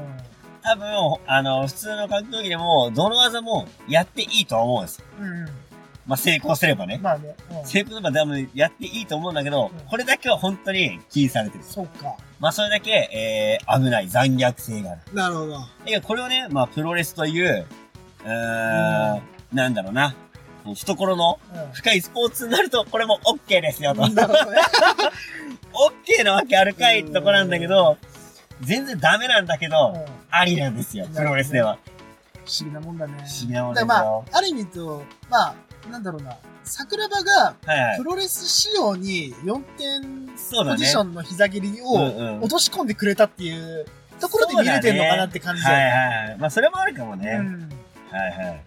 [0.62, 0.87] 多分、
[1.27, 5.03] あの、普通の格闘技でも、どの技もやっていいとは思うんです。
[5.19, 5.27] うん。
[5.27, 5.69] うん
[6.11, 6.99] まあ、成功すればね。
[7.01, 7.37] まあね。
[7.53, 11.62] うん成功すれば多分やっていいと思うんだけどうん、これだけは本当に禁止されてる。
[11.62, 12.16] そっか。
[12.40, 15.01] まあ、それだけ、えー、危ない、残虐性がある。
[15.14, 15.57] なるほど。
[15.87, 17.64] いや、これをね、まあ、プロレスという、
[18.25, 20.16] うーん、なんだろうな。
[20.64, 24.09] 懐のうん深いスポーツになると、これも OK ですよと。
[24.09, 24.59] なるほどね。
[26.18, 27.99] OK なわけあるかいってとこなんだけど、
[28.62, 31.79] 全然ダメなんだけど、うんありなんですよ、プロレスでは。
[32.44, 33.14] 不思議なもんだね。
[33.14, 34.23] 不思議なもんだからですよ。
[34.31, 35.55] まあ、ある意味と、まあ、
[35.88, 36.37] なんだろうな。
[36.64, 37.55] 桜庭が
[37.97, 38.05] プ。
[38.05, 40.21] ロレス仕様に4点。
[40.66, 43.87] ポジションの膝切りうんをうん落とし込んでくれたっていう
[44.19, 45.97] ところで見れてんのかなって感じはいだよね。
[45.97, 46.38] はいはい。
[46.38, 47.31] まあ、それもあるかもね。
[47.38, 47.69] うん
[48.11, 48.62] はいはい。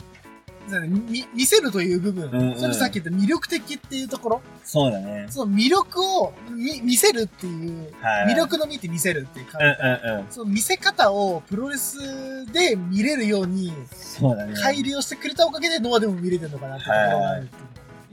[1.33, 5.27] 見せるという部分、うんうんそれさっき言った魅力的っていうところ、そうだね。
[5.29, 10.07] その魅力を見見せるっていう、はいはい魅力の見て見せるっていう感うんじ。
[10.07, 10.25] うんうん。
[10.29, 14.55] その見せ方をプロレスで見れるようにそうだね。
[14.55, 17.55] 改良してくれたおかげでノアでも見れてるのかなってところがあるって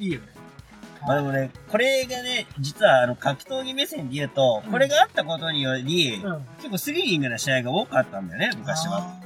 [0.03, 0.27] いいいよね。
[1.07, 6.47] まあでもね、これがね、実はあの、格闘技目線で言うと、うんこれがあったことにより、うん。
[6.59, 9.19] 結構スリリングな試合が多かったんだよね、昔は。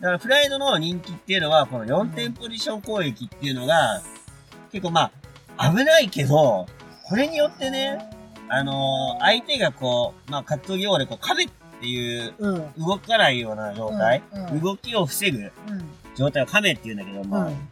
[0.00, 4.00] だから、プライドの人気っていうのは、この4点ポジション攻撃っていうのが、
[4.70, 5.10] 結構ま
[5.56, 6.66] あ、危ないけど、
[7.04, 7.98] これによってね、
[8.48, 11.48] あのー相手がこう、まあ、格闘技用語でこう、壁っ
[11.80, 12.72] ていう、うん。
[12.78, 15.52] 動かないような状態、うんうん動きを防ぐうん。
[16.16, 17.68] 状態を亀って言うんだけど、まあ、うん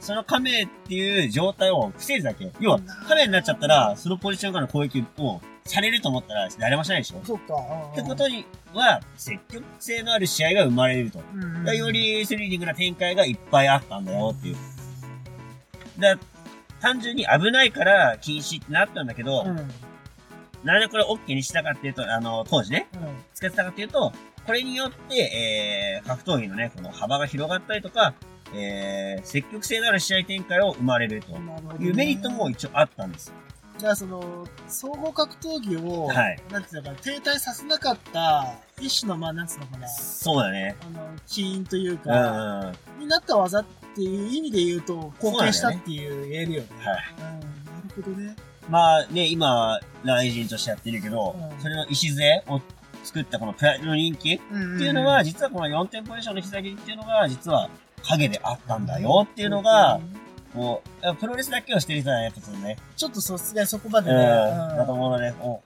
[0.00, 2.50] その亀っていう状態を防ぐだけ。
[2.60, 7.20] 要は、亀になっちゃったら、そのポジションからの攻撃をされると思ったら、誰もしないでしょ？
[7.24, 7.54] そっか。
[7.92, 11.20] ってことには、積極性のある試合が生まれると。
[11.34, 14.56] うんよりスリリングな展開がいっぱいあったんだよっていう。
[15.98, 16.18] だ
[16.80, 19.48] 単純に危ないから禁止ってなったんだけど、うん。
[19.50, 19.70] うん。
[20.64, 22.88] なんでこれ OK にしたかっていうと、あの、当時ね、
[23.34, 24.12] 使ってたかっていうと、
[24.46, 28.14] これによって、えー、格闘技のね、この幅が広がったりとか、
[28.54, 31.32] えー、積極性のある試合展開を生まれると
[31.82, 33.32] いうメリットも一応あったんです。
[33.78, 40.74] じゃあその、総合格闘技を、はいなんていうのかな、停滞させなかった、一種の、まあ、なんつうのかな、そうだね。
[40.82, 41.98] あの、起因といううん。
[41.98, 43.64] か、はになった技っ
[43.94, 46.68] ていう意味で言うと、貢献したっていう言えるよね。
[46.68, 47.20] い。
[47.20, 48.36] うん、なるほどね。
[48.68, 52.60] まあね、今、雷神としてやってるけど、うんそれの礎を
[53.04, 57.70] 作ったこのプライドの人気っていうのは、、実はこの4点ポジションの膝切りっていうのが、実は
[58.02, 60.00] 影であったんだよっていうのが、
[60.54, 64.24] こう、プロレスだけをしてる人はやっぱそのね、ちょっとさすがにそこまでうん、ね。
[64.24, 65.62] だと思うので、補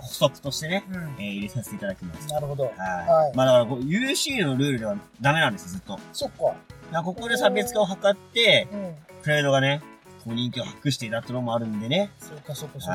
[0.00, 0.96] 足としてね、うん。
[0.96, 2.28] うんえー入れさせていただきます。
[2.28, 2.64] なるほど。
[2.64, 2.72] はい。
[2.76, 5.98] はいまあだからこう、UC のルールではダメなんです、ずっと。
[6.12, 6.54] そっか。
[6.90, 8.94] らここで差別化を図って、うん。
[9.22, 9.82] プライドがね、
[10.24, 12.10] こう人気を博していたってのもあるんでね。
[12.18, 12.94] そうか、そうか、そう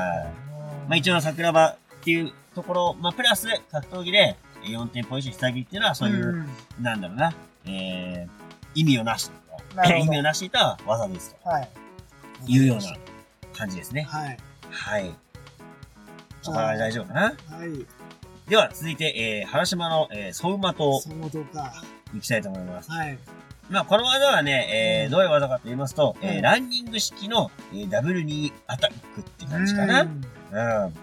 [0.88, 6.46] まあ一応桜庭っていうところ、まあプラス格闘技で4点ポジション下着っていうのはそういう、ん
[6.80, 7.34] なんだろうな、
[7.66, 8.28] えー、
[8.74, 9.30] 意味をなし、
[9.86, 11.68] 意味をなしていた技ですとはい。
[12.46, 12.82] いうような
[13.56, 14.02] 感じですね。
[14.02, 14.38] はい。
[14.70, 15.14] はい。
[16.46, 17.86] あ大丈夫かなはい。
[18.48, 21.82] では続いて、えー、原島の、えー、ソウマとそうどうか。
[22.16, 22.90] いきたいと思います。
[22.90, 23.18] はい。
[23.68, 30.02] まあこの技はね、えー、どういう技かと言いますと、えうんー、ランニング式の、えー、ダブルニーアタックって感じかな。
[30.02, 30.94] うん。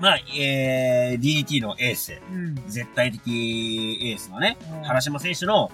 [0.00, 2.18] まあ、えー、DDT のエース。
[2.32, 2.46] うん。
[2.48, 2.54] うん。
[2.66, 5.70] 絶対的エースのね、うん原島選手の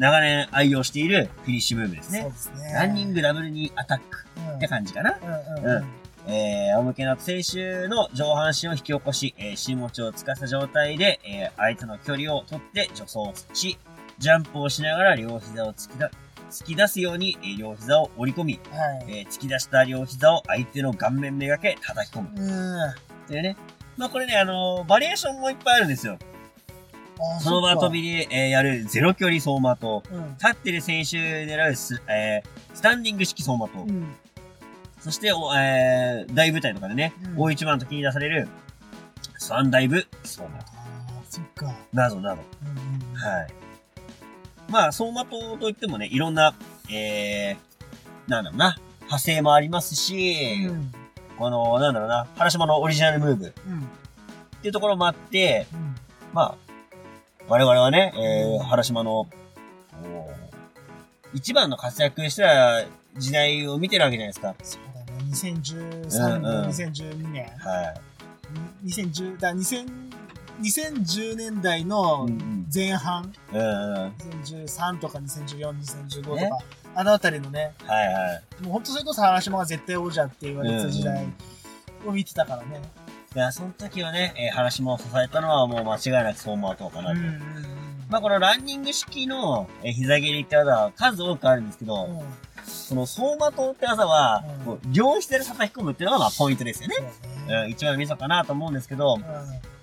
[0.00, 2.22] 長年愛用しているフィニッシュムーブですね。
[2.22, 2.72] そうですね。
[2.72, 5.18] ランニングダブルにアタックうんって感じかな。
[5.22, 5.80] うんうんう
[6.26, 6.32] ん。
[6.32, 13.78] えー、仰向けの選手の上半身を引き起こし、えー、心持ちをつかせた状態で、えー、相手の距離を取って助走し、
[14.18, 16.10] ジャンプをしながら両膝を突きだ
[16.50, 19.04] 突き出すように、えー両膝を折り込み、はい。
[19.08, 22.28] えー突き出した両膝を相手の顔面めがけ叩き込む。
[22.34, 22.46] う
[22.86, 23.28] ん。
[23.28, 23.54] というね。
[23.98, 26.16] まあこれね、あのーバリエーションもいっぱいあるんですよ。
[27.36, 30.32] あその場飛びで、えーやるゼロ距離走馬と、うん。
[30.38, 34.14] 立ってる選手狙うス,、えースタンディング式走馬と、うん。
[35.00, 38.48] そして、おえー大舞台とかでね、うん大一番の時に出される、
[39.38, 41.74] スワンダイブ走馬ああ、そっか。
[41.92, 42.42] などなど。
[42.64, 43.48] うんはい。
[44.68, 46.54] まあ、走馬灯といってもね、いろんな、
[46.90, 50.92] えー、なんだろうな、派生もありますし、うん。
[51.36, 53.88] この、なんだろうな、原島のオリジナルムーブっうん。
[54.62, 55.94] ていうところもあって、うん。
[56.32, 56.69] まあ、
[57.50, 59.26] 我々はね、えー、原島の、
[61.34, 62.84] 一番の活躍した
[63.18, 64.54] 時代を見てるわけじゃないですか。
[64.62, 65.22] そうだね。
[65.32, 67.44] 2013うん年、うん2012年。
[67.58, 67.94] は
[68.84, 68.88] い。
[68.88, 69.88] 2010、だ、2000、
[70.60, 73.92] 2010年代のうんうん前半、うんうん。
[73.94, 74.12] はい
[74.44, 76.50] 2013とか2014、2015とか、ね
[76.94, 78.62] あのあたりのね、はい。
[78.62, 81.26] もう本当それこそ原島が絶対王者って言われてた時代
[82.06, 82.80] を見てたからね。
[83.08, 87.20] いや、その時はね、えー、原島を支えたのはもう間違いなく走馬灯かなと。
[88.08, 92.18] まあ、このランニング式の、えー膝蹴りって技は数多くあるんですけど、うん。
[92.18, 92.24] うん。
[92.64, 96.96] その走馬灯って技は、うん両膝で叩き込むっていうのがまあポイントですよね。
[97.46, 99.22] そうん、一番ミソかなと思うんですけど、うん。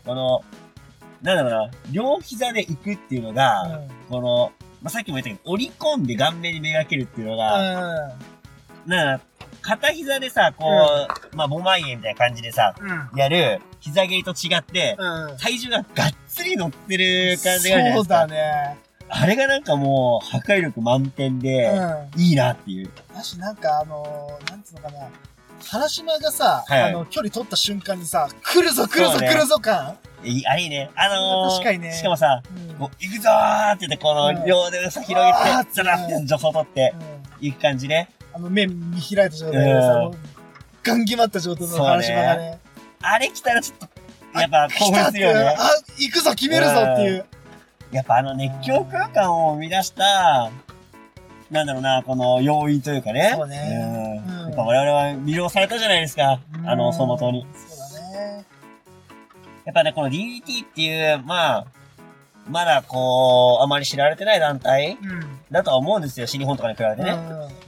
[0.06, 0.44] この、
[1.22, 8.14] なんだろうな、両膝で行くっていうのが、うんこの、まあ、さっきも言ったけど、折り込んで顔面にめがけるっていうのが、
[8.86, 9.26] なんか
[9.68, 10.66] 片膝でさ、こ
[11.34, 13.20] う、まあ、ボマイエみたいな感じでさ、うん。
[13.20, 15.38] やる膝蹴りと違って、うん。
[15.38, 17.98] 体重ががっつり乗ってる感じがあるじゃないですか。
[17.98, 18.78] そうだね。
[19.10, 21.70] あれがなんかもう、破壊力満点で、
[22.16, 22.22] うん。
[22.22, 22.90] いいなっていう。
[23.14, 25.10] だし、なんかあのー、なんつうのかな。
[25.66, 30.92] 原島がさ、はいあの、距離取った瞬間にさ、来るぞ来るそうねぞ来るぞ感いいあ、いいね。
[30.96, 35.34] あのー、確かにねしかもさ、うんこう、行くぞーって言って、こうんの、両手をさ、広げ
[35.66, 38.10] て、ザラって助走取って、うん行く感じね。
[38.38, 40.12] あの、目見開いた状態でさ、
[40.84, 42.60] ガン決まった状態の原島がね。
[43.02, 43.90] あれ来たらちょっ
[44.34, 45.56] と、やっぱ興奮するよね。
[45.58, 47.26] あ、行くぞ決めるぞっていう。
[47.92, 50.52] やっぱあの熱狂空間を生み出した、
[51.50, 53.34] なんだろうな、この要因というかね。
[53.36, 56.40] そうねうんうんやっぱ我々は魅了されたじゃないですか。
[56.64, 57.48] あの、走馬灯に。
[57.56, 58.46] そうだね。
[59.66, 61.68] やっぱね、この DDT っていう、まあ、
[62.50, 65.40] まだこう、あまり知られてない団体うん。
[65.52, 67.18] だとは思うんですよ、新日本とかに比べてね。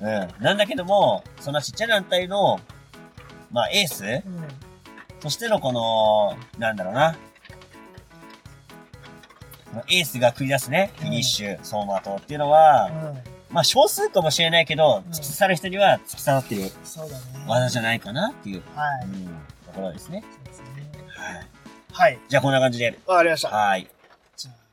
[0.01, 0.43] うん。
[0.43, 2.59] なんだけども、そんなちっちゃい団体の、
[3.51, 4.23] まあ、エース。
[5.19, 7.15] としてのこの、なんだろうな。
[9.87, 13.17] エースが繰り出すね、うんフィニッシュ、走馬灯っていうのは、うん。
[13.51, 17.23] まあ少数かもしれないけど、うん突き刺さる人には突き刺さっているそうだね。
[17.47, 19.05] 技じゃないかなっていう、はい。
[19.05, 19.25] うん、
[19.65, 20.23] ところですね。
[20.31, 20.65] そうですね。
[21.07, 21.45] はい。
[21.91, 22.19] はい。
[22.27, 23.49] じゃあこんな感じで、わかりました。
[23.49, 23.87] はい。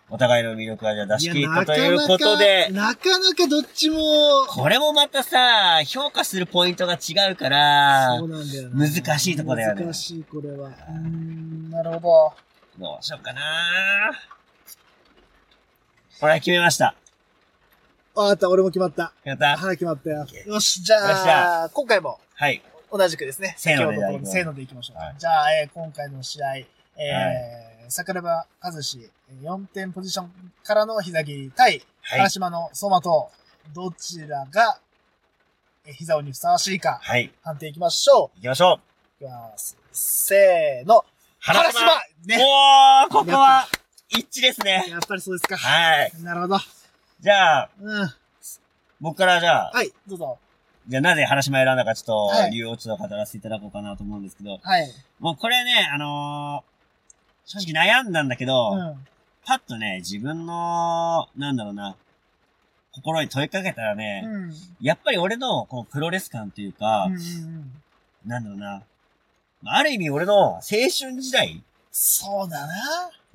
[0.09, 10.69] お互いの魅力はじゃあ出し切ったということで、なかなかどっちも、これもまたさ、評価するポイントが違うからそう、なんだよな難しいとこだよね難しい、これは。
[10.69, 12.33] うーん、なるほ
[12.79, 12.85] ど。
[12.85, 13.41] どうしようかな
[16.21, 16.95] これは決めました。
[18.15, 19.13] わかった、俺も決まった。
[19.25, 19.57] やった？
[19.57, 22.63] はい、決まったよよし、じゃあ、今回もはい。
[22.93, 23.55] 同じくですね。
[23.59, 23.91] せーの
[24.21, 24.99] でせーのでいきましょう。
[24.99, 29.11] はいじゃあ、えー今回の試合、えーは桜庭和志、
[29.43, 32.29] 4点ポジションからの膝切り対、はい原。
[32.31, 33.31] 島の相馬と、
[33.75, 34.79] どちらが、
[35.87, 37.33] えー膝にふさわしいか、はい。
[37.43, 38.81] 判定いきましょ行きましょ
[39.21, 39.25] う。
[39.25, 39.25] う。
[39.25, 39.77] いきます。
[39.93, 41.05] せーの。
[41.39, 41.81] 原島
[42.27, 42.39] ね。
[42.41, 43.67] おー、ここは、
[44.09, 44.87] 一致ですね。
[44.89, 45.57] やっぱりそうですか。
[45.57, 46.13] はい。
[46.23, 46.59] なるほど。
[47.21, 48.11] じゃあ、うん。
[49.01, 50.39] 僕からじゃあ、はい、どうぞ。
[50.89, 54.89] じゃあなぜ原島選んだかちょっとはい、理由をちょっと語らせていただこうかなと思うんですけど、はい。
[55.19, 56.76] もうこれね、あのー
[57.47, 59.07] 正直悩んだんだけど、うん。
[59.45, 61.97] パッとね、自分の、なんだろうな、
[62.93, 64.55] 心に問いかけたらね、うん。
[64.81, 67.73] やっぱり俺のこのプロレス感というか、うんうんうん。
[68.27, 68.83] なんだろうな、
[69.65, 72.75] ある意味俺の青春時代そうだな。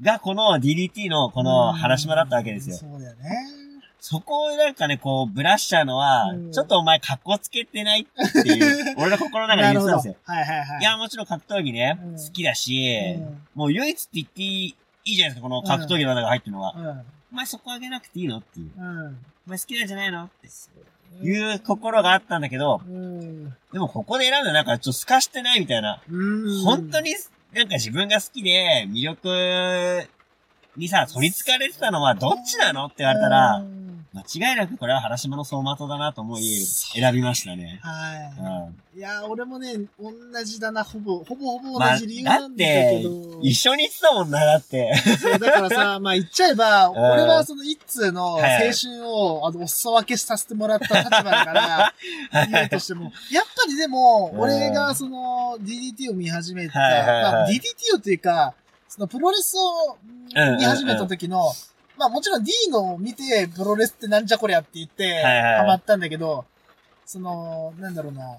[0.02, 2.76] がこの DDT のこの原島だったわけですよ。
[2.76, 3.61] そうだよね。
[4.04, 10.16] そこをなんかね、こう、ブラッシャーのは、うんちょっとお前格好つけてないっていう、 俺の心の中で言ってたんですよ。
[10.26, 10.82] はいはいはい。
[10.82, 16.74] いや、もちろん格闘技ね、うん好きだし、うんもう唯一って言っていいいいじゃないですか、この格闘技の中が入ってるのは。
[16.76, 16.88] うん。
[17.32, 18.72] お前そこあげなくていいのっていう。
[18.76, 19.18] うん。
[19.46, 23.50] お前好きなんじゃないのっていう心があったんだけど、うん。
[23.72, 26.02] でもここで選んだなんかちょっと透かしてないみたいな。
[26.10, 26.64] うん。
[26.64, 27.14] 本当に
[27.54, 30.10] なんか自分が好きで魅力
[30.78, 33.81] にさ、取り憑かれてたのはどっちなのって言われたらう、ん
[34.13, 37.79] 間違いなくこれは原島の走馬灯だなと思い選びましたね。
[37.81, 38.71] うはん。
[38.96, 38.98] い。
[38.98, 40.12] いや、俺もね、同
[40.44, 44.94] じだな、ほぼ、ほぼほぼまあ、同じ理由なんだけてど。、一緒に行ってたもんな、だって。
[45.17, 46.92] そうだからさ、まあ言っちゃえば、 ん。
[46.92, 51.94] 俺はその一通の青春を、あの、お裾分けさせてもらった立場だから、
[52.52, 54.40] 言うとしても、やっぱりでも、うん。
[54.42, 58.56] 俺がその DDT を見始めた、DDT をというか、
[58.90, 59.98] そのプロレスを
[60.36, 60.58] うん。
[60.58, 61.54] 見始めた時の、
[62.02, 66.45] まあもちろん D のを見て、プロレスってなんじゃこりゃって言って、ハマったんだけど、
[67.06, 68.37] その、なんだろうな、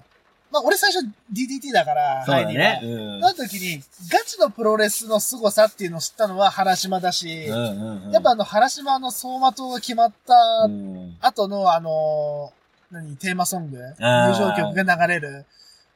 [0.51, 2.81] まあ俺最初 DDT だから、そうだね。
[2.83, 3.19] うん。
[3.21, 7.47] な時に、ガチのプロレスの凄さっていうのを知ったのは原島だし。
[7.47, 10.33] やっぱあの原島の走馬灯が決まった
[10.65, 12.51] うん、後のあの、
[12.91, 15.45] 何、テーマソング、入場曲が流れる、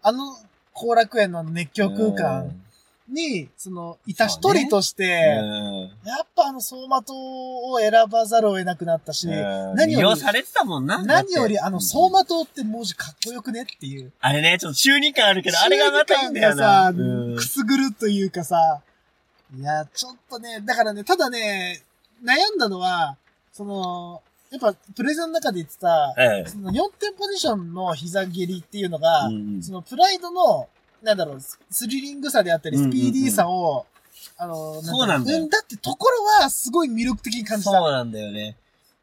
[0.02, 0.38] あの
[0.74, 2.50] 後楽園の熱狂空間
[3.10, 5.82] に、その、いた一人としうて、ん。
[6.06, 11.04] やっぱあの走馬灯を選ばざるを得なくなったし、うん何よりされてたもんな。
[11.04, 14.12] 何よりあのだって走馬灯って文字かっこよくねっていう。
[14.20, 16.92] あれね、ちょっと中二感あるけど、あれがまたいいんだよな。
[16.92, 18.82] 中二感がうんさ、くすぐるというかさ、
[19.58, 21.82] いや、ちょっとね、だからね、ただね、
[22.24, 23.16] 悩んだのは、
[23.54, 30.70] その、やっぱプレゼンの中で言ってた、ええその4点ポジションの膝蹴りっていうのが、うんそのプライドの、
[31.02, 33.86] なんだろう、ススリリングさであったり、スピーディーさを、
[34.38, 37.72] あの、そうなんだんだってところはすごい魅力的に感じた。
[37.72, 38.56] そうなんだよね。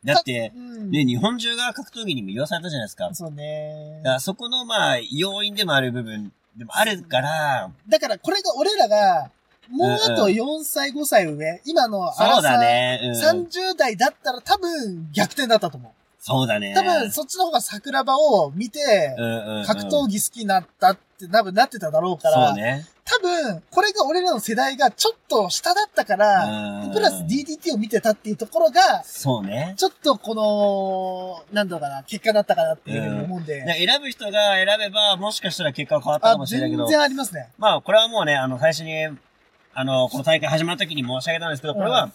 [0.04, 0.90] だって、うん。
[0.90, 3.08] ね、日本中が格闘技に魅了されたじゃないですか。
[3.08, 4.12] だそうねか。
[4.12, 9.30] らそこの、まあ、要因でもある部分でもあるから、だからこれが俺らが、
[9.70, 13.00] もうあとうん4歳5歳上、今のそうだね。
[13.02, 13.44] うん。
[13.46, 15.92] 30代だったら多分逆転だったと思う。
[16.26, 16.72] そうだね。
[16.74, 22.86] 多分そっちの方が桜庭を見てう、んうんうん、格闘技好きになったって多分なってただろうから、そうね。
[23.04, 29.74] 多分これが俺らの世代がちょっと下だったから、うんプラス DDT を見てたっていうところが、そうね。
[29.76, 33.60] ちょっとこの、なんだろうかな、結果だったかなっていうふうに思うんで。
[33.60, 37.50] で選ぶ人が選べば、もしかしたら結果は変わったかあも、しれないけど、全然ありますね。
[37.58, 38.94] まあ、これはもうね、あの、最初に、
[39.74, 42.12] あの、この大会始まった時に申し上げたんですけど、これは、うん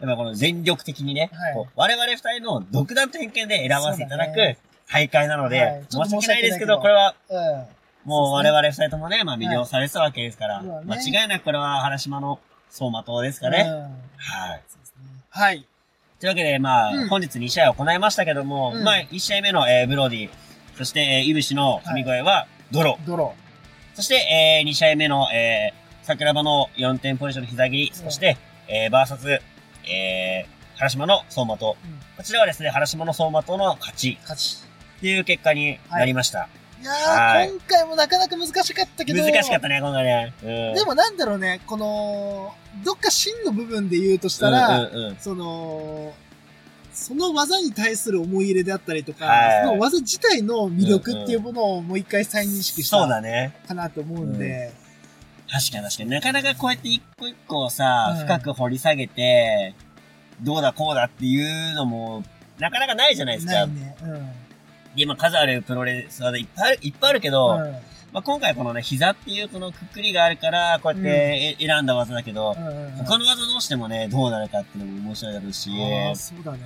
[0.00, 1.68] やっぱこの全力的にね、はい。
[1.74, 4.56] 我々二人の独断と偏見で選ばせていただく
[4.90, 5.84] 大会なので、はい。
[5.88, 7.76] 申し訳ないですけど、これはうん。
[8.04, 12.38] もう我々二人ともね、まあ魅了されてたわけですから、はい間違いなくこれは原島の
[12.68, 13.64] 走馬灯ですかね。
[13.68, 13.80] うん。
[14.16, 14.62] はい。
[15.30, 15.66] はい。
[16.20, 17.08] というわけで、まあ、うん。
[17.08, 18.84] 本日2試合行いましたけども、うん。
[18.84, 20.30] まあ、1試合目の、えーブロディ、
[20.76, 23.06] そして、えー、イブシの神声はドロー。
[23.06, 23.34] ドロ
[23.94, 27.94] そして、えー、2試合目の、えー、桜庭の4点ポジションの膝切り、うん。
[27.94, 28.36] そして、
[28.68, 29.40] えー、バーサス、
[29.88, 31.76] えー、原島の走馬灯。
[31.84, 34.62] うんこちらはですね、原島の走馬灯の勝ち勝ち。
[34.96, 36.48] っていう結果になりました。
[36.80, 39.22] いやはいー、今回もなかなか難しかったけど。
[39.22, 40.32] 難しかったね、今回ね。
[40.42, 40.74] うん。
[40.74, 46.14] でもなんだろうね、この、どっか真の部分で言うとしたら、うんうんうん、その、
[46.94, 53.54] その技に対する思い入れであったりとか、はいその技自体の魅力っていうものをもう一回再認識したそうだね。
[53.68, 54.72] かなと思うんで、
[55.48, 59.74] 確かに確かになかなかこうやって一個一個をさ、うん深く掘り下げて、
[60.42, 62.22] どうだこうだっていうのも、
[62.58, 63.52] なかなかないじゃないですか。
[63.52, 63.96] ないね。
[64.02, 64.28] うん。
[64.96, 67.72] 今数あるプロレス技いっぱいある、いっぱいあるけど、うん
[68.12, 75.70] まあ、今回このね、膝っていうこのくくりがあるから、こうやってえ選んだ技だけど、うんうん他の技どうしてもね、どうなるかっていうのも面白いだろうし、
[76.08, 76.58] ああ、そうだね。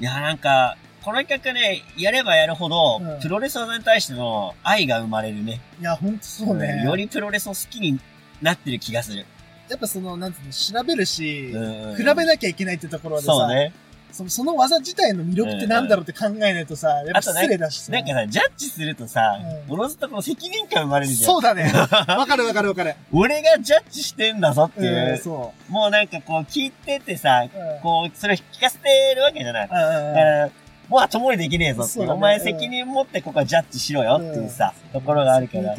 [0.00, 5.60] いや、なんか、この企画ね、やればやるほど、うんプロレス技に対しての愛が生まれるね。
[5.80, 6.82] いや、ほんとそうね。
[6.84, 8.00] よりプロレスを好きに
[8.40, 9.26] なってる気がする。
[9.68, 13.72] やっぱその、なんつうの、調べるし、うん比べなきゃいけないってところでさ、そうね。
[14.12, 17.92] そのその技自体の魅力ってなんだろうって考えないとさ、やっぱ失礼だしさ。
[17.92, 21.30] なんかさ、ジャッジするとさう、んおのずとこの責任感生まれるじゃん。
[21.32, 21.64] そうだね。
[22.08, 22.94] わかるわかるわかる。
[23.12, 25.14] 俺がジャッジしてんだぞっていうう。
[25.14, 27.58] ん、そもうなんかこう聞いててさ、う。
[27.58, 29.68] うんこう、それを聞かせてるわけじゃない。
[29.68, 30.50] だかうんうんら、
[30.88, 35.74] もう後戻りできねえぞってねお前責任持ってここはジャッジしろよっていうさ、ところがあるから。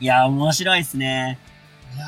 [0.00, 1.38] いや、面白いっすね。
[1.94, 2.06] いや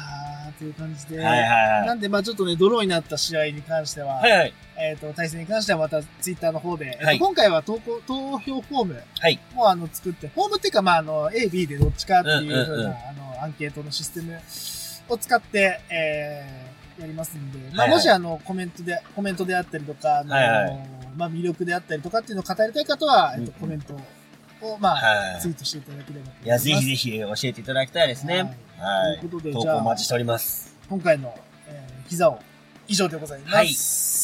[0.50, 1.18] ー、という感じで。
[1.18, 4.30] はいはいはなんで、まあちょっとね、ドローになった試合に関しては、い。
[4.30, 4.54] はいはい。
[4.76, 9.38] えっ、と、対戦に関してはまたツイッターの方で、えっとはい今回は投稿、投票フォームはい。
[9.54, 12.92] もあの作って、フォームっていうか、まああの、A、B でどっちかっていうふうな、うんうんうんあ
[13.36, 14.36] の、アンケートのシステム
[15.08, 23.94] を使って、えー、やりますんで、まあはいはいもしあの、コメントで、コメントであったりとか、あのはいはいまあ魅力であったりとかっていうのを語りたい方は、えっと、うんコメント
[24.62, 26.68] を、まあ、はいツイートしていただければと思います。
[26.68, 28.34] いや、ぜひぜひ教えていただきたいですね。
[28.34, 29.20] はいはい。
[29.20, 30.74] ということで、投じゃあ稿お待ちしております。
[30.88, 31.34] 今回の、
[31.68, 32.38] えー、膝を
[32.88, 34.23] 以上でございます。